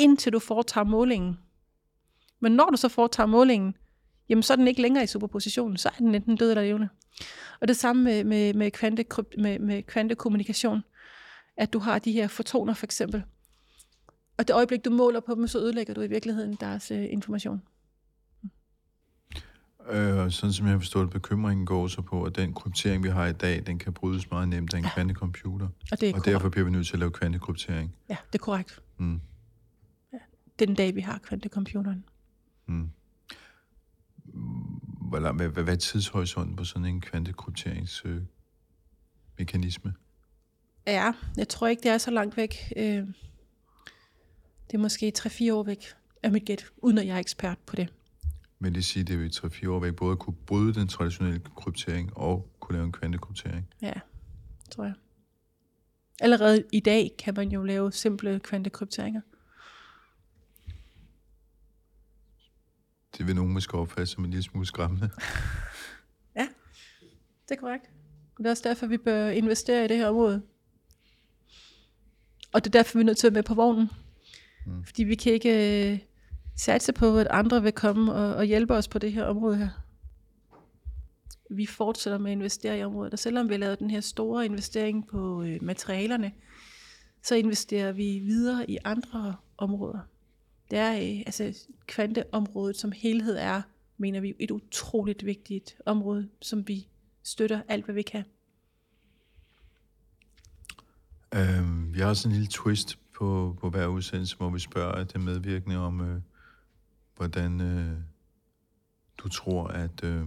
indtil 0.00 0.32
du 0.32 0.38
foretager 0.38 0.84
målingen. 0.84 1.38
Men 2.40 2.52
når 2.52 2.70
du 2.70 2.76
så 2.76 2.88
foretager 2.88 3.26
målingen, 3.26 3.76
jamen 4.28 4.42
så 4.42 4.52
er 4.52 4.56
den 4.56 4.68
ikke 4.68 4.82
længere 4.82 5.04
i 5.04 5.06
superpositionen, 5.06 5.76
så 5.76 5.88
er 5.88 5.92
den 5.98 6.14
enten 6.14 6.36
død 6.36 6.50
eller 6.50 6.62
levende. 6.62 6.88
Og 7.60 7.68
det 7.68 7.76
samme 7.76 8.02
med, 8.04 8.24
med, 8.24 8.54
med, 8.54 8.70
kvante, 8.70 9.04
med, 9.38 9.58
med 9.58 9.82
kvantekommunikation, 9.82 10.82
at 11.56 11.72
du 11.72 11.78
har 11.78 11.98
de 11.98 12.12
her 12.12 12.28
fotoner 12.28 12.74
for 12.74 12.86
eksempel. 12.86 13.22
Og 14.38 14.48
det 14.48 14.54
øjeblik, 14.54 14.84
du 14.84 14.90
måler 14.90 15.20
på 15.20 15.34
dem, 15.34 15.48
så 15.48 15.58
ødelægger 15.58 15.94
du 15.94 16.00
i 16.00 16.06
virkeligheden 16.06 16.56
deres 16.60 16.90
uh, 16.90 17.12
information. 17.12 17.62
Øh, 19.90 20.30
sådan 20.30 20.52
som 20.52 20.66
jeg 20.66 20.72
har 20.72 20.78
forstået, 20.78 21.10
bekymringen 21.10 21.66
går 21.66 21.88
så 21.88 22.02
på, 22.02 22.22
at 22.22 22.36
den 22.36 22.54
kryptering, 22.54 23.04
vi 23.04 23.08
har 23.08 23.26
i 23.26 23.32
dag, 23.32 23.66
den 23.66 23.78
kan 23.78 23.92
brydes 23.92 24.30
meget 24.30 24.48
nemt 24.48 24.74
af 24.74 24.78
en 24.78 24.84
ja. 24.84 24.90
kvantecomputer. 24.94 25.68
Og, 25.92 26.00
det 26.00 26.10
er 26.10 26.14
og 26.14 26.24
derfor 26.24 26.48
bliver 26.48 26.64
vi 26.64 26.70
nødt 26.70 26.86
til 26.86 26.92
at 26.92 26.98
lave 26.98 27.10
kvantekryptering. 27.10 27.94
Ja, 28.08 28.16
det 28.32 28.38
er 28.38 28.42
korrekt. 28.42 28.80
Mm. 28.98 29.20
Den 30.60 30.74
dag, 30.74 30.94
vi 30.94 31.00
har 31.00 31.18
kvantecomputeren. 31.18 32.04
Mm. 32.66 32.90
Hvad, 35.10 35.20
hvad, 35.34 35.48
hvad 35.48 35.74
er 35.74 35.76
tidshorisonten 35.76 36.56
på 36.56 36.64
sådan 36.64 36.86
en 36.86 37.00
kvantekrypteringsmekanisme? 37.00 39.94
Øh, 40.88 40.94
ja, 40.94 41.12
jeg 41.36 41.48
tror 41.48 41.66
ikke, 41.66 41.82
det 41.82 41.90
er 41.90 41.98
så 41.98 42.10
langt 42.10 42.36
væk. 42.36 42.72
Øh, 42.76 42.84
det 44.66 44.74
er 44.74 44.78
måske 44.78 45.12
3-4 45.18 45.52
år 45.52 45.62
væk 45.62 45.84
af 46.22 46.32
mit 46.32 46.44
gæt, 46.44 46.66
uden 46.76 46.98
at 46.98 47.06
jeg 47.06 47.14
er 47.14 47.18
ekspert 47.20 47.58
på 47.66 47.76
det. 47.76 47.92
Men 48.58 48.74
det 48.74 48.84
siger, 48.84 49.04
det 49.04 49.18
vil 49.18 49.28
3-4 49.28 49.68
år 49.68 49.80
væk 49.80 49.96
både 49.96 50.12
at 50.12 50.18
kunne 50.18 50.36
bryde 50.46 50.74
den 50.74 50.88
traditionelle 50.88 51.40
kryptering 51.56 52.16
og 52.16 52.48
kunne 52.60 52.76
lave 52.76 52.86
en 52.86 52.92
kvantekryptering. 52.92 53.68
Ja, 53.82 53.92
tror 54.70 54.84
jeg. 54.84 54.94
allerede 56.20 56.64
i 56.72 56.80
dag 56.80 57.10
kan 57.18 57.34
man 57.36 57.48
jo 57.48 57.62
lave 57.62 57.92
simple 57.92 58.40
kvantekrypteringer. 58.40 59.20
Det 63.18 63.26
vil 63.26 63.34
nogen 63.34 63.52
måske 63.52 63.74
opfatte 63.74 64.06
som 64.06 64.24
en 64.24 64.30
lille 64.30 64.42
smule 64.42 64.66
skræmmende. 64.66 65.10
ja, 66.38 66.48
det 67.48 67.56
er 67.56 67.60
korrekt. 67.60 67.90
Det 68.38 68.46
er 68.46 68.50
også 68.50 68.68
derfor, 68.68 68.86
vi 68.86 68.96
bør 68.96 69.28
investere 69.28 69.84
i 69.84 69.88
det 69.88 69.96
her 69.96 70.08
område. 70.08 70.42
Og 72.52 72.64
det 72.64 72.74
er 72.74 72.78
derfor, 72.78 72.98
vi 72.98 73.02
er 73.02 73.06
nødt 73.06 73.18
til 73.18 73.26
at 73.26 73.32
være 73.34 73.38
med 73.38 73.44
på 73.44 73.54
vognen. 73.54 73.90
Mm. 74.66 74.84
Fordi 74.84 75.04
vi 75.04 75.14
kan 75.14 75.32
ikke 75.32 75.92
øh, 75.92 75.98
satse 76.56 76.92
på, 76.92 77.18
at 77.18 77.26
andre 77.30 77.62
vil 77.62 77.72
komme 77.72 78.14
og, 78.14 78.34
og 78.34 78.44
hjælpe 78.44 78.74
os 78.74 78.88
på 78.88 78.98
det 78.98 79.12
her 79.12 79.24
område 79.24 79.56
her. 79.56 79.68
Vi 81.50 81.66
fortsætter 81.66 82.18
med 82.18 82.30
at 82.30 82.36
investere 82.36 82.78
i 82.78 82.84
området, 82.84 83.12
og 83.12 83.18
selvom 83.18 83.48
vi 83.48 83.54
har 83.54 83.58
lavet 83.58 83.78
den 83.78 83.90
her 83.90 84.00
store 84.00 84.44
investering 84.44 85.08
på 85.08 85.42
øh, 85.42 85.58
materialerne, 85.62 86.32
så 87.22 87.34
investerer 87.34 87.92
vi 87.92 88.18
videre 88.18 88.70
i 88.70 88.78
andre 88.84 89.36
områder. 89.58 89.98
Det 90.70 90.78
er, 90.78 90.92
øh, 90.92 91.22
altså 91.26 91.68
kvanteområdet 91.86 92.76
som 92.76 92.92
helhed 92.92 93.36
er, 93.36 93.62
mener 93.96 94.20
vi, 94.20 94.34
et 94.38 94.50
utroligt 94.50 95.26
vigtigt 95.26 95.76
område, 95.86 96.28
som 96.42 96.68
vi 96.68 96.88
støtter 97.22 97.62
alt, 97.68 97.84
hvad 97.84 97.94
vi 97.94 98.02
kan. 98.02 98.24
Øh, 101.34 101.94
vi 101.94 102.00
har 102.00 102.08
også 102.08 102.28
en 102.28 102.34
lille 102.34 102.48
twist 102.50 102.98
på, 103.18 103.56
på 103.60 103.70
hver 103.70 103.86
udsendelse, 103.86 104.36
hvor 104.36 104.50
vi 104.50 104.58
spørger 104.58 105.04
det 105.04 105.20
medvirkende 105.20 105.76
om, 105.76 106.00
øh, 106.00 106.20
hvordan 107.16 107.60
øh, 107.60 107.98
du 109.18 109.28
tror, 109.28 109.66
at 109.66 110.04
øh, 110.04 110.26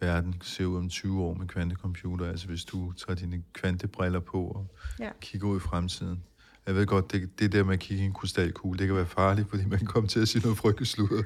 verden 0.00 0.34
ser 0.42 0.64
ud 0.64 0.76
om 0.76 0.88
20 0.88 1.22
år 1.22 1.34
med 1.34 1.46
kvantecomputer. 1.46 2.26
Altså 2.26 2.46
hvis 2.46 2.64
du 2.64 2.92
tager 2.92 3.14
dine 3.14 3.42
kvantebriller 3.52 4.20
på 4.20 4.46
og 4.46 4.66
ja. 5.00 5.10
kigger 5.20 5.48
ud 5.48 5.56
i 5.56 5.60
fremtiden. 5.60 6.24
Jeg 6.66 6.74
ved 6.74 6.86
godt, 6.86 7.12
det, 7.12 7.38
det 7.38 7.52
der 7.52 7.64
med 7.64 7.74
at 7.74 7.80
kigge 7.80 8.02
i 8.02 8.06
en 8.06 8.12
krystalkugle, 8.12 8.78
det 8.78 8.86
kan 8.86 8.96
være 8.96 9.06
farligt, 9.06 9.50
fordi 9.50 9.64
man 9.64 9.78
kan 9.78 9.86
komme 9.86 10.08
til 10.08 10.20
at 10.20 10.28
sige 10.28 10.42
noget 10.42 10.58
frygteligt 10.58 10.90
sludder. 10.90 11.22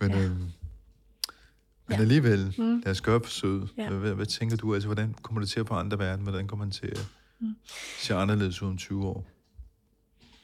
Men, 0.00 0.10
ja. 0.10 0.24
øhm, 0.24 0.34
men 0.34 0.52
ja. 1.90 2.00
alligevel, 2.00 2.54
mm. 2.58 2.82
lad 2.84 2.90
os 2.90 3.00
gøre 3.00 3.20
forsøget. 3.24 3.68
Ja. 3.78 3.88
Hvad, 3.88 3.98
hvad, 3.98 4.14
hvad 4.14 4.26
tænker 4.26 4.56
du? 4.56 4.74
Altså, 4.74 4.88
hvordan 4.88 5.14
kommer 5.22 5.40
det 5.40 5.50
til 5.50 5.60
at 5.60 5.68
forandre 5.68 5.98
verden? 5.98 6.22
Hvordan 6.22 6.46
kommer 6.46 6.64
man 6.64 6.72
til 6.72 6.86
at 6.86 7.08
mm. 7.40 7.54
se 7.98 8.14
anderledes 8.14 8.62
ud 8.62 8.68
om 8.68 8.76
20 8.76 9.06
år? 9.06 9.26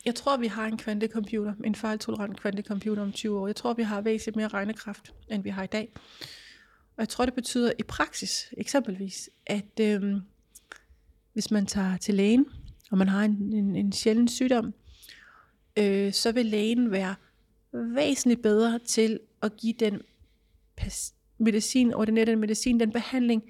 Jeg 0.04 0.14
tror, 0.14 0.36
vi 0.36 0.46
har 0.46 0.66
en 0.66 0.76
kvantecomputer, 0.76 1.54
en 1.64 1.74
fejltolerant 1.74 2.40
kvantecomputer 2.40 3.02
om 3.02 3.12
20 3.12 3.38
år. 3.38 3.46
Jeg 3.46 3.56
tror, 3.56 3.74
vi 3.74 3.82
har 3.82 4.00
væsentligt 4.00 4.36
mere 4.36 4.48
regnekraft, 4.48 5.12
end 5.30 5.42
vi 5.42 5.50
har 5.50 5.62
i 5.62 5.66
dag. 5.66 5.92
Og 6.96 7.00
jeg 7.02 7.08
tror, 7.08 7.24
det 7.24 7.34
betyder 7.34 7.72
i 7.78 7.82
praksis, 7.82 8.48
eksempelvis, 8.56 9.30
at 9.46 9.80
øhm, 9.80 10.20
hvis 11.32 11.50
man 11.50 11.66
tager 11.66 11.96
til 11.96 12.14
lægen, 12.14 12.46
og 12.90 12.98
man 12.98 13.08
har 13.08 13.24
en, 13.24 13.52
en, 13.52 13.76
en 13.76 13.92
sjælden 13.92 14.28
sygdom, 14.28 14.74
øh, 15.78 16.12
så 16.12 16.32
vil 16.32 16.46
lægen 16.46 16.90
være 16.90 17.14
væsentligt 17.72 18.42
bedre 18.42 18.78
til 18.78 19.20
at 19.42 19.56
give 19.56 19.74
den 19.80 20.02
medicin, 21.38 21.94
ordinere 21.94 22.24
den 22.24 22.38
medicin, 22.38 22.80
den 22.80 22.92
behandling, 22.92 23.42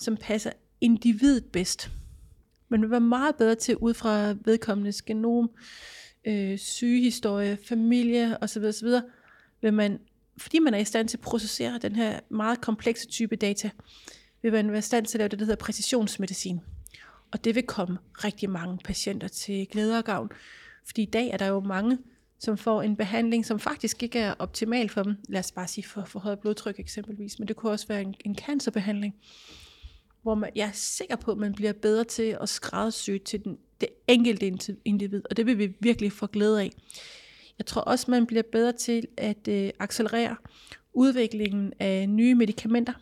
som 0.00 0.16
passer 0.16 0.50
individet 0.80 1.44
bedst. 1.44 1.90
Man 2.68 2.82
vil 2.82 2.90
være 2.90 3.00
meget 3.00 3.36
bedre 3.36 3.54
til 3.54 3.76
ud 3.76 3.94
fra 3.94 4.34
vedkommendes 4.44 5.02
genom, 5.02 5.50
øh, 6.24 6.58
sygehistorie, 6.58 7.58
familie 7.68 8.42
osv. 8.42 8.62
osv. 8.62 8.88
Vil 9.62 9.72
man, 9.72 9.98
fordi 10.36 10.58
man 10.58 10.74
er 10.74 10.78
i 10.78 10.84
stand 10.84 11.08
til 11.08 11.16
at 11.16 11.20
processere 11.20 11.78
den 11.78 11.96
her 11.96 12.20
meget 12.28 12.60
komplekse 12.60 13.06
type 13.06 13.36
data, 13.36 13.70
vil 14.42 14.52
man 14.52 14.70
være 14.70 14.78
i 14.78 14.82
stand 14.82 15.06
til 15.06 15.18
at 15.18 15.18
lave 15.18 15.28
det, 15.28 15.38
der 15.38 15.44
hedder 15.44 15.64
præcisionsmedicin. 15.64 16.60
Og 17.34 17.44
det 17.44 17.54
vil 17.54 17.62
komme 17.62 17.98
rigtig 18.14 18.50
mange 18.50 18.78
patienter 18.84 19.28
til 19.28 19.66
glæde 19.70 19.98
og 19.98 20.04
gavn. 20.04 20.28
Fordi 20.86 21.02
i 21.02 21.06
dag 21.06 21.28
er 21.28 21.36
der 21.36 21.46
jo 21.46 21.60
mange, 21.60 21.98
som 22.38 22.56
får 22.56 22.82
en 22.82 22.96
behandling, 22.96 23.46
som 23.46 23.60
faktisk 23.60 24.02
ikke 24.02 24.18
er 24.18 24.34
optimal 24.38 24.88
for 24.88 25.02
dem. 25.02 25.16
Lad 25.28 25.40
os 25.40 25.52
bare 25.52 25.68
sige 25.68 25.84
for, 25.84 26.04
for 26.04 26.20
højt 26.20 26.38
blodtryk 26.38 26.78
eksempelvis, 26.78 27.38
men 27.38 27.48
det 27.48 27.56
kunne 27.56 27.72
også 27.72 27.88
være 27.88 28.02
en, 28.02 28.14
en 28.24 28.36
cancerbehandling, 28.36 29.14
hvor 30.22 30.34
man, 30.34 30.50
jeg 30.56 30.68
er 30.68 30.72
sikker 30.72 31.16
på, 31.16 31.32
at 31.32 31.38
man 31.38 31.54
bliver 31.54 31.72
bedre 31.72 32.04
til 32.04 32.36
at 32.40 32.48
skræddersy 32.48 33.10
til 33.24 33.44
den, 33.44 33.58
det 33.80 33.88
enkelte 34.08 34.76
individ, 34.84 35.22
og 35.30 35.36
det 35.36 35.46
vil 35.46 35.58
vi 35.58 35.72
virkelig 35.80 36.12
få 36.12 36.26
glæde 36.26 36.62
af. 36.62 36.70
Jeg 37.58 37.66
tror 37.66 37.80
også, 37.80 38.10
man 38.10 38.26
bliver 38.26 38.42
bedre 38.52 38.72
til 38.72 39.06
at 39.16 39.48
øh, 39.48 39.70
accelerere 39.78 40.36
udviklingen 40.92 41.72
af 41.80 42.08
nye 42.08 42.34
medicamenter, 42.34 42.92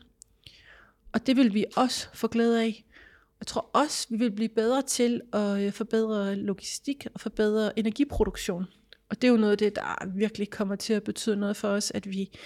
og 1.12 1.26
det 1.26 1.36
vil 1.36 1.54
vi 1.54 1.64
også 1.76 2.08
få 2.14 2.28
glæde 2.28 2.62
af. 2.62 2.84
Jeg 3.42 3.46
tror 3.46 3.70
også, 3.72 4.06
vi 4.10 4.16
vil 4.16 4.30
blive 4.30 4.48
bedre 4.48 4.82
til 4.82 5.20
at 5.32 5.60
øh, 5.60 5.72
forbedre 5.72 6.36
logistik 6.36 7.06
og 7.14 7.20
forbedre 7.20 7.78
energiproduktion. 7.78 8.66
Og 9.08 9.22
det 9.22 9.28
er 9.28 9.32
jo 9.32 9.38
noget 9.38 9.52
af 9.52 9.58
det, 9.58 9.76
der 9.76 10.06
virkelig 10.14 10.50
kommer 10.50 10.76
til 10.76 10.92
at 10.92 11.02
betyde 11.02 11.36
noget 11.36 11.56
for 11.56 11.68
os, 11.68 11.92
at 11.94 12.10
vi, 12.10 12.38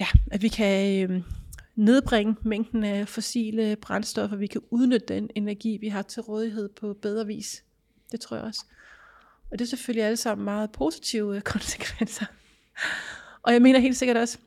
ja, 0.00 0.06
at 0.30 0.42
vi 0.42 0.48
kan 0.48 1.10
øh, 1.10 1.22
nedbringe 1.76 2.36
mængden 2.42 2.84
af 2.84 3.08
fossile 3.08 3.76
brændstoffer, 3.76 4.36
vi 4.36 4.46
kan 4.46 4.60
udnytte 4.70 5.06
den 5.06 5.30
energi, 5.34 5.76
vi 5.76 5.88
har 5.88 6.02
til 6.02 6.22
rådighed 6.22 6.68
på 6.68 6.94
bedre 7.02 7.26
vis. 7.26 7.64
Det 8.12 8.20
tror 8.20 8.36
jeg 8.36 8.44
også. 8.44 8.64
Og 9.50 9.58
det 9.58 9.64
er 9.64 9.68
selvfølgelig 9.68 10.04
alle 10.04 10.16
sammen 10.16 10.44
meget 10.44 10.72
positive 10.72 11.36
øh, 11.36 11.42
konsekvenser. 11.54 12.26
Og 13.42 13.52
jeg 13.52 13.62
mener 13.62 13.78
helt 13.78 13.96
sikkert 13.96 14.16
også, 14.16 14.38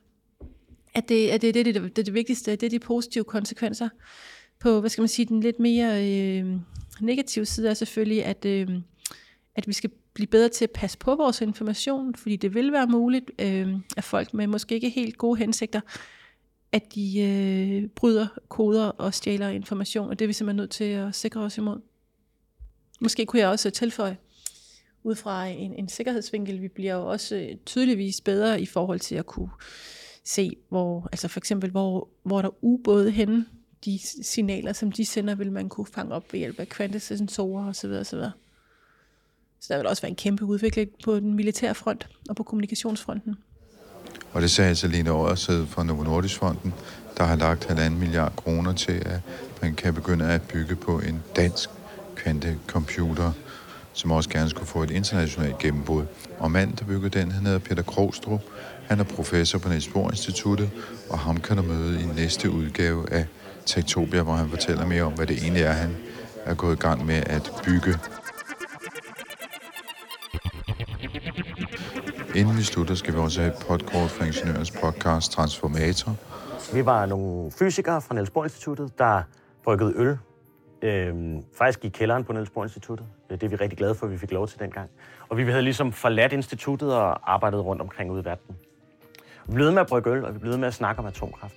at 0.94 1.10
det, 1.10 1.30
at 1.30 1.42
det, 1.42 1.54
det, 1.54 1.66
det, 1.66 1.76
det, 1.76 1.96
det, 1.96 2.06
det 2.06 2.14
vigtigste, 2.14 2.52
det 2.52 2.64
er 2.64 2.70
de 2.70 2.80
positive 2.80 3.24
konsekvenser 3.24 3.90
på, 4.60 4.80
hvad 4.80 4.90
skal 4.90 5.02
man 5.02 5.08
sige, 5.08 5.26
den 5.26 5.40
lidt 5.40 5.60
mere 5.60 6.12
øh, 6.12 6.56
negative 7.02 7.46
side 7.46 7.70
er 7.70 7.74
selvfølgelig, 7.74 8.26
at, 8.26 8.46
øh, 8.46 8.70
at 9.56 9.68
vi 9.68 9.74
skal 9.74 9.90
blive 10.14 10.28
bedre 10.28 10.50
til 10.50 10.66
at 10.66 10.72
passe 10.72 10.98
på 10.98 11.16
vores 11.16 11.42
information, 11.42 12.16
fordi 12.16 12.36
det 12.36 12.54
vil 12.54 12.72
være 12.72 12.88
muligt, 12.88 13.32
øh, 13.40 13.74
at 13.98 14.04
folk 14.04 14.34
med 14.34 14.48
måske 14.48 14.76
ikke 14.76 14.90
helt 14.90 15.18
gode 15.18 15.38
hensigter, 15.40 15.82
at 16.72 16.96
de 16.96 17.22
øh, 17.22 17.90
bryder 17.90 18.28
koder 18.50 18.88
og 18.88 19.14
stjæler 19.14 19.50
information, 19.50 20.10
og 20.10 20.20
det 20.20 20.26
er 20.26 20.28
vi 20.28 20.34
simpelthen 20.34 20.58
nødt 20.58 20.72
til 20.72 20.84
at 20.84 21.16
sikre 21.16 21.42
os 21.42 21.58
imod. 21.58 21.80
Måske 23.02 23.26
kunne 23.26 23.40
jeg 23.40 23.50
også 23.50 23.70
tilføje, 23.70 24.18
ud 25.04 25.16
fra 25.16 25.46
en, 25.46 25.74
en 25.74 25.90
sikkerhedsvinkel, 25.90 26.62
vi 26.62 26.68
bliver 26.68 26.94
jo 26.94 27.08
også 27.08 27.36
øh, 27.36 27.56
tydeligvis 27.66 28.22
bedre 28.22 28.62
i 28.62 28.66
forhold 28.66 29.00
til 29.00 29.16
at 29.16 29.26
kunne 29.26 29.50
se, 30.24 30.56
hvor, 30.70 31.10
altså 31.12 31.28
for 31.28 31.40
eksempel, 31.40 31.72
hvor, 31.72 32.10
hvor 32.24 32.42
der 32.42 32.64
ubåde 32.64 33.12
henne, 33.12 33.46
de 33.86 34.00
signaler, 34.22 34.74
som 34.74 34.92
de 34.92 35.06
sender, 35.06 35.36
vil 35.36 35.52
man 35.52 35.70
kunne 35.70 35.88
fange 35.94 36.14
op 36.14 36.34
ved 36.34 36.40
hjælp 36.40 36.60
af 36.60 36.70
kvantesensorer 36.70 37.70
osv. 37.70 37.90
osv. 37.90 38.20
Så 39.60 39.74
der 39.74 39.78
vil 39.78 39.88
også 39.88 40.02
være 40.02 40.10
en 40.10 40.16
kæmpe 40.16 40.46
udvikling 40.46 40.90
på 41.04 41.16
den 41.16 41.34
militære 41.34 41.76
front 41.76 42.08
og 42.30 42.36
på 42.36 42.44
kommunikationsfronten. 42.44 43.36
Og 44.34 44.42
det 44.42 44.52
sagde 44.52 44.70
altså 44.70 44.88
Lene 44.88 45.12
Årsæd 45.12 45.66
fra 45.66 45.84
Novo 45.84 46.04
Nordisk 46.04 46.36
Fonden, 46.36 46.74
der 47.18 47.24
har 47.24 47.36
lagt 47.36 47.66
halvanden 47.66 48.00
milliard 48.00 48.36
kroner 48.36 48.74
til, 48.74 48.92
at 48.92 49.20
man 49.62 49.76
kan 49.76 49.94
begynde 49.94 50.26
at 50.26 50.42
bygge 50.42 50.76
på 50.76 51.00
en 51.00 51.24
dansk 51.36 51.70
kvantecomputer, 52.16 53.32
som 53.94 54.12
også 54.12 54.30
gerne 54.30 54.50
skulle 54.50 54.68
få 54.68 54.84
et 54.84 54.92
internationalt 54.92 55.58
gennembrud. 55.58 56.06
Og 56.40 56.52
manden, 56.52 56.76
der 56.76 56.86
byggede 56.86 57.20
den, 57.20 57.32
han 57.32 57.46
hedder 57.46 57.60
Peter 57.60 57.84
Krogstrup. 57.84 58.42
Han 58.86 59.00
er 59.00 59.04
professor 59.04 59.60
på 59.60 59.70
Niels 59.70 59.88
Bohr 59.88 60.12
Instituttet, 60.12 60.70
og 61.10 61.20
ham 61.20 61.38
kan 61.38 61.58
du 61.58 61.64
møde 61.64 62.02
i 62.02 62.06
næste 62.06 62.52
udgave 62.52 63.14
af 63.14 63.26
Tektopia, 63.68 64.22
hvor 64.24 64.34
han 64.34 64.50
fortæller 64.50 64.86
mere 64.86 65.04
om, 65.04 65.14
hvad 65.14 65.28
det 65.28 65.38
egentlig 65.44 65.64
er, 65.64 65.72
han 65.72 65.98
er 66.46 66.54
gået 66.56 66.76
i 66.76 66.80
gang 66.80 67.06
med 67.06 67.16
at 67.16 67.52
bygge. 67.66 67.94
Inden 72.36 72.58
vi 72.58 72.64
slutter, 72.64 72.96
skal 72.96 73.14
vi 73.14 73.20
også 73.20 73.42
have 73.42 73.54
et 73.54 73.66
podcast 73.68 74.14
fra 74.14 74.26
Ingeniørens 74.26 74.72
podcast 74.72 75.32
Transformator. 75.32 76.16
Vi 76.74 76.86
var 76.86 77.06
nogle 77.06 77.52
fysikere 77.52 78.02
fra 78.02 78.16
Niels 78.16 78.30
Bohr 78.30 78.44
Instituttet, 78.44 78.98
der 78.98 79.22
bryggede 79.64 79.94
øl. 79.96 80.18
Øhm, 80.82 81.44
faktisk 81.58 81.86
i 81.86 81.90
kælderen 81.90 82.24
på 82.24 82.34
Niels 82.34 82.50
Bohr 82.50 82.64
Instituttet. 82.64 83.08
Det 83.30 83.44
er 83.44 83.48
vi 83.48 83.56
rigtig 83.56 83.78
glade 83.78 83.96
for, 83.96 84.06
at 84.06 84.12
vi 84.12 84.18
fik 84.18 84.32
lov 84.32 84.48
til 84.48 84.60
dengang. 84.60 84.90
Og 85.30 85.38
vi 85.38 85.44
havde 85.44 85.62
ligesom 85.62 85.92
forladt 85.92 86.34
instituttet 86.34 86.94
og 86.94 87.34
arbejdet 87.34 87.66
rundt 87.66 87.82
omkring 87.82 88.12
ude 88.12 88.22
i 88.22 88.26
verden. 88.26 88.56
Vi 89.48 89.54
blev 89.54 89.72
med 89.72 89.82
at 89.82 89.88
brygge 89.88 90.10
øl, 90.10 90.26
og 90.26 90.34
vi 90.34 90.40
blev 90.40 90.58
med 90.58 90.68
at 90.68 90.74
snakke 90.74 91.00
om 91.00 91.06
atomkraft. 91.06 91.56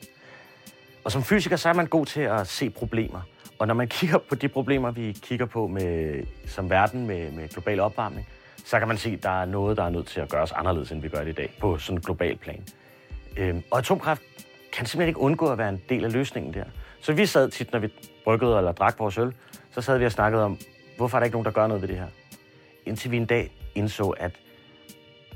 Og 1.05 1.12
som 1.12 1.22
fysiker, 1.22 1.57
så 1.57 1.68
er 1.68 1.72
man 1.72 1.86
god 1.86 2.07
til 2.07 2.20
at 2.20 2.46
se 2.46 2.70
problemer. 2.70 3.20
Og 3.59 3.66
når 3.66 3.74
man 3.74 3.88
kigger 3.98 4.18
på 4.18 4.34
de 4.34 4.48
problemer, 4.48 4.90
vi 4.90 5.12
kigger 5.22 5.46
på 5.46 5.66
med, 5.66 6.22
som 6.46 6.70
verden 6.70 7.07
med, 7.07 7.30
med 7.30 7.48
global 7.48 7.80
opvarmning, 7.80 8.28
så 8.64 8.78
kan 8.78 8.88
man 8.88 8.98
se, 8.98 9.11
at 9.11 9.22
der 9.22 9.40
er 9.40 9.44
noget, 9.44 9.76
der 9.76 9.84
er 9.84 9.90
nødt 9.90 10.07
til 10.07 10.20
at 10.20 10.28
gøres 10.28 10.53
anderledes, 10.53 10.92
end 10.92 11.03
vi 11.03 11.09
gør 11.09 11.18
det 11.18 11.28
i 11.28 11.32
dag, 11.32 11.53
på 11.61 11.78
sådan 11.78 11.98
en 11.98 12.03
global 12.03 12.36
plan. 12.36 12.64
Øhm, 13.36 13.62
og 13.70 13.78
atomkraft 13.78 14.22
kan 14.72 14.86
simpelthen 14.86 15.09
ikke 15.09 15.20
undgå 15.20 15.46
at 15.46 15.59
være 15.59 15.68
en 15.68 15.82
del 15.88 16.05
af 16.05 16.12
løsningen 16.12 16.55
der. 16.55 16.64
Så 17.01 17.12
vi 17.12 17.26
sad 17.26 17.51
tit, 17.51 17.72
når 17.72 17.78
vi 17.78 17.88
bryggede 18.24 18.57
eller 18.57 18.72
drak 18.72 18.98
vores 18.98 19.18
øl, 19.18 19.34
så 19.70 19.80
sad 19.80 19.98
vi 19.98 20.05
og 20.05 20.12
snakkede 20.12 20.44
om, 20.44 20.59
hvorfor 20.96 21.16
er 21.16 21.20
der 21.20 21.24
ikke 21.24 21.34
nogen, 21.34 21.44
der 21.44 21.51
gør 21.51 21.66
noget 21.66 21.82
ved 21.82 21.88
det 21.88 21.96
her? 21.96 22.07
Indtil 22.86 23.11
vi 23.11 23.16
en 23.16 23.26
dag 23.26 23.53
indså, 23.74 24.09
at 24.09 24.32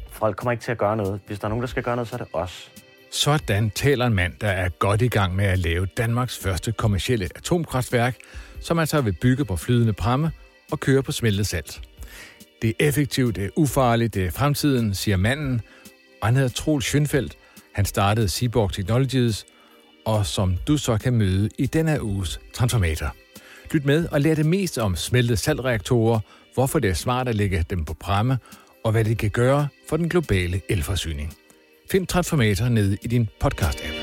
folk 0.08 0.36
kommer 0.36 0.52
ikke 0.52 0.62
til 0.62 0.72
at 0.72 0.78
gøre 0.78 0.96
noget. 0.96 1.20
Hvis 1.26 1.38
der 1.38 1.44
er 1.44 1.48
nogen, 1.48 1.62
der 1.62 1.68
skal 1.68 1.82
gøre 1.82 1.96
noget, 1.96 2.08
så 2.08 2.16
er 2.16 2.18
det 2.18 2.28
os. 2.32 2.72
Sådan 3.14 3.70
taler 3.70 4.06
en 4.06 4.14
mand, 4.14 4.32
der 4.40 4.48
er 4.48 4.68
godt 4.68 5.02
i 5.02 5.08
gang 5.08 5.36
med 5.36 5.44
at 5.44 5.58
lave 5.58 5.86
Danmarks 5.86 6.38
første 6.38 6.72
kommercielle 6.72 7.28
atomkraftværk, 7.36 8.16
som 8.60 8.78
altså 8.78 9.00
vil 9.00 9.12
bygge 9.12 9.44
på 9.44 9.56
flydende 9.56 9.92
pramme 9.92 10.30
og 10.72 10.80
køre 10.80 11.02
på 11.02 11.12
smeltet 11.12 11.46
salt. 11.46 11.80
Det 12.62 12.70
er 12.70 12.88
effektivt, 12.88 13.36
det 13.36 13.44
er 13.44 13.48
ufarligt, 13.56 14.14
det 14.14 14.24
er 14.26 14.30
fremtiden, 14.30 14.94
siger 14.94 15.16
manden, 15.16 15.60
og 16.20 16.28
han 16.28 16.36
hedder 16.36 16.48
Troels 16.48 16.94
Schönfeldt. 16.94 17.30
Han 17.74 17.84
startede 17.84 18.28
Seaborg 18.28 18.72
Technologies, 18.72 19.46
og 20.06 20.26
som 20.26 20.56
du 20.68 20.76
så 20.76 20.98
kan 20.98 21.12
møde 21.12 21.48
i 21.58 21.66
denne 21.66 22.02
uges 22.02 22.40
Transformator. 22.54 23.14
Lyt 23.72 23.84
med 23.84 24.08
og 24.08 24.20
lær 24.20 24.34
det 24.34 24.46
mest 24.46 24.78
om 24.78 24.96
smeltede 24.96 25.36
saltreaktorer, 25.36 26.20
hvorfor 26.54 26.78
det 26.78 26.90
er 26.90 26.94
smart 26.94 27.28
at 27.28 27.34
lægge 27.34 27.64
dem 27.70 27.84
på 27.84 27.94
pramme, 27.94 28.38
og 28.84 28.92
hvad 28.92 29.04
det 29.04 29.18
kan 29.18 29.30
gøre 29.30 29.68
for 29.88 29.96
den 29.96 30.08
globale 30.08 30.60
elforsyning. 30.68 31.34
Find 31.91 32.07
Transformator 32.07 32.68
nede 32.68 32.97
i 33.03 33.09
din 33.09 33.28
podcast-app. 33.45 33.95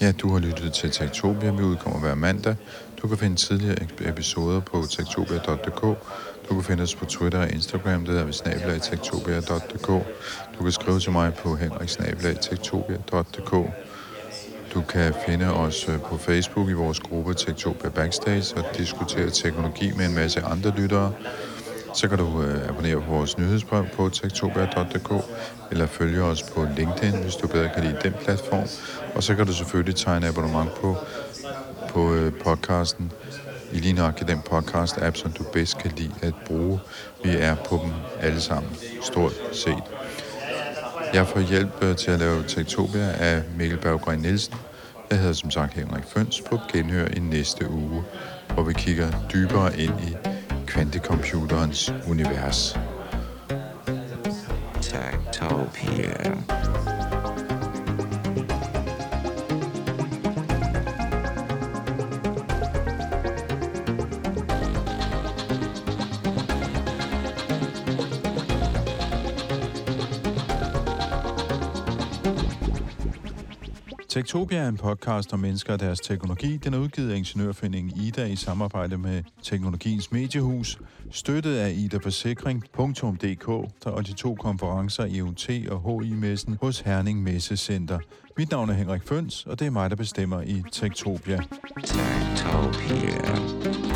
Ja, 0.00 0.12
du 0.12 0.32
har 0.32 0.38
lyttet 0.38 0.72
til 0.72 0.90
Tektopia. 0.90 1.50
Vi 1.50 1.62
udkommer 1.62 2.00
hver 2.00 2.14
mandag. 2.14 2.56
Du 3.02 3.08
kan 3.08 3.18
finde 3.18 3.36
tidligere 3.36 3.76
episoder 4.00 4.60
på 4.60 4.84
tektopia.dk. 4.90 5.80
Du 6.48 6.54
kan 6.54 6.62
finde 6.62 6.82
os 6.82 6.94
på 6.94 7.04
Twitter 7.04 7.38
og 7.38 7.50
Instagram, 7.50 8.04
der 8.04 8.20
er 8.20 8.24
vi 8.24 8.32
snabelag 8.32 8.82
tektopia.dk. 8.82 9.86
Du 10.58 10.62
kan 10.62 10.72
skrive 10.72 11.00
til 11.00 11.12
mig 11.12 11.34
på 11.34 11.56
henriksnabelag.tektopia.dk. 11.56 13.70
Du 14.74 14.80
kan 14.80 15.14
finde 15.26 15.54
os 15.54 15.88
øh, 15.88 16.00
på 16.00 16.16
Facebook 16.18 16.68
i 16.68 16.72
vores 16.72 17.00
gruppe 17.00 17.34
Tektopia 17.34 17.90
Backstage 17.90 18.56
og 18.56 18.64
diskutere 18.78 19.30
teknologi 19.30 19.92
med 19.96 20.06
en 20.06 20.14
masse 20.14 20.42
andre 20.42 20.74
lyttere. 20.76 21.12
Så 21.94 22.08
kan 22.08 22.18
du 22.18 22.42
øh, 22.42 22.68
abonnere 22.68 23.00
på 23.00 23.10
vores 23.10 23.38
nyhedsbrev 23.38 23.86
på 23.96 24.08
tektopia.dk 24.08 25.24
eller 25.70 25.86
følge 25.86 26.22
os 26.22 26.42
på 26.42 26.66
LinkedIn, 26.76 27.22
hvis 27.22 27.36
du 27.36 27.46
bedre 27.46 27.70
kan 27.74 27.84
lide 27.84 27.96
den 28.02 28.12
platform. 28.24 28.64
Og 29.14 29.22
så 29.22 29.34
kan 29.34 29.46
du 29.46 29.52
selvfølgelig 29.52 29.96
tegne 29.96 30.28
abonnement 30.28 30.74
på, 30.74 30.96
på 31.88 32.14
øh, 32.14 32.32
podcasten 32.44 33.12
i 33.72 33.78
lige 33.78 33.92
nok 33.94 34.22
i 34.22 34.24
den 34.24 34.38
podcast-app, 34.52 35.14
som 35.14 35.32
du 35.32 35.42
bedst 35.52 35.78
kan 35.78 35.92
lide 35.96 36.14
at 36.22 36.34
bruge. 36.46 36.80
Vi 37.24 37.30
er 37.30 37.54
på 37.54 37.80
dem 37.84 37.92
alle 38.20 38.40
sammen, 38.40 38.72
stort 39.02 39.32
set. 39.52 39.82
Jeg 41.14 41.26
får 41.26 41.40
hjælp 41.40 41.82
øh, 41.82 41.96
til 41.96 42.10
at 42.10 42.18
lave 42.18 42.44
Tektopia 42.48 43.12
af 43.18 43.42
Mikkel 43.58 43.78
Berggren 43.78 44.18
Nielsen. 44.18 44.54
Jeg 45.10 45.18
hedder 45.18 45.32
som 45.32 45.50
sagt 45.50 45.74
Henrik 45.74 46.04
Føns 46.04 46.42
på 46.50 46.58
genhør 46.72 47.06
i 47.06 47.18
næste 47.18 47.70
uge, 47.70 48.04
hvor 48.54 48.62
vi 48.62 48.72
kigger 48.72 49.10
dybere 49.32 49.78
ind 49.78 50.00
i 50.00 50.29
kvantecomputerens 50.70 51.90
univers. 52.06 52.74
Tektopia. 54.80 56.89
Tektopia 74.10 74.58
er 74.58 74.68
en 74.68 74.76
podcast 74.76 75.32
om 75.32 75.38
mennesker 75.38 75.72
og 75.72 75.80
deres 75.80 76.00
teknologi. 76.00 76.56
Den 76.56 76.74
er 76.74 76.78
udgivet 76.78 77.12
af 77.12 77.16
Ingeniørforeningen 77.16 78.00
Ida 78.00 78.24
i 78.24 78.36
samarbejde 78.36 78.98
med 78.98 79.22
Teknologiens 79.42 80.12
Mediehus, 80.12 80.78
støttet 81.10 81.56
af 81.56 81.74
Ida 81.76 81.96
Forsikring.dk 81.96 83.48
og 83.86 84.06
de 84.06 84.12
to 84.12 84.34
konferencer 84.34 85.04
IoT 85.04 85.50
og 85.68 86.02
HI-messen 86.02 86.58
hos 86.60 86.80
Herning 86.80 87.22
Messecenter. 87.22 87.98
Mit 88.36 88.50
navn 88.50 88.70
er 88.70 88.74
Henrik 88.74 89.08
Føns, 89.08 89.46
og 89.46 89.58
det 89.58 89.66
er 89.66 89.70
mig, 89.70 89.90
der 89.90 89.96
bestemmer 89.96 90.42
i 90.42 90.62
Tektopia. 90.72 91.40
Tektopia. 91.84 93.89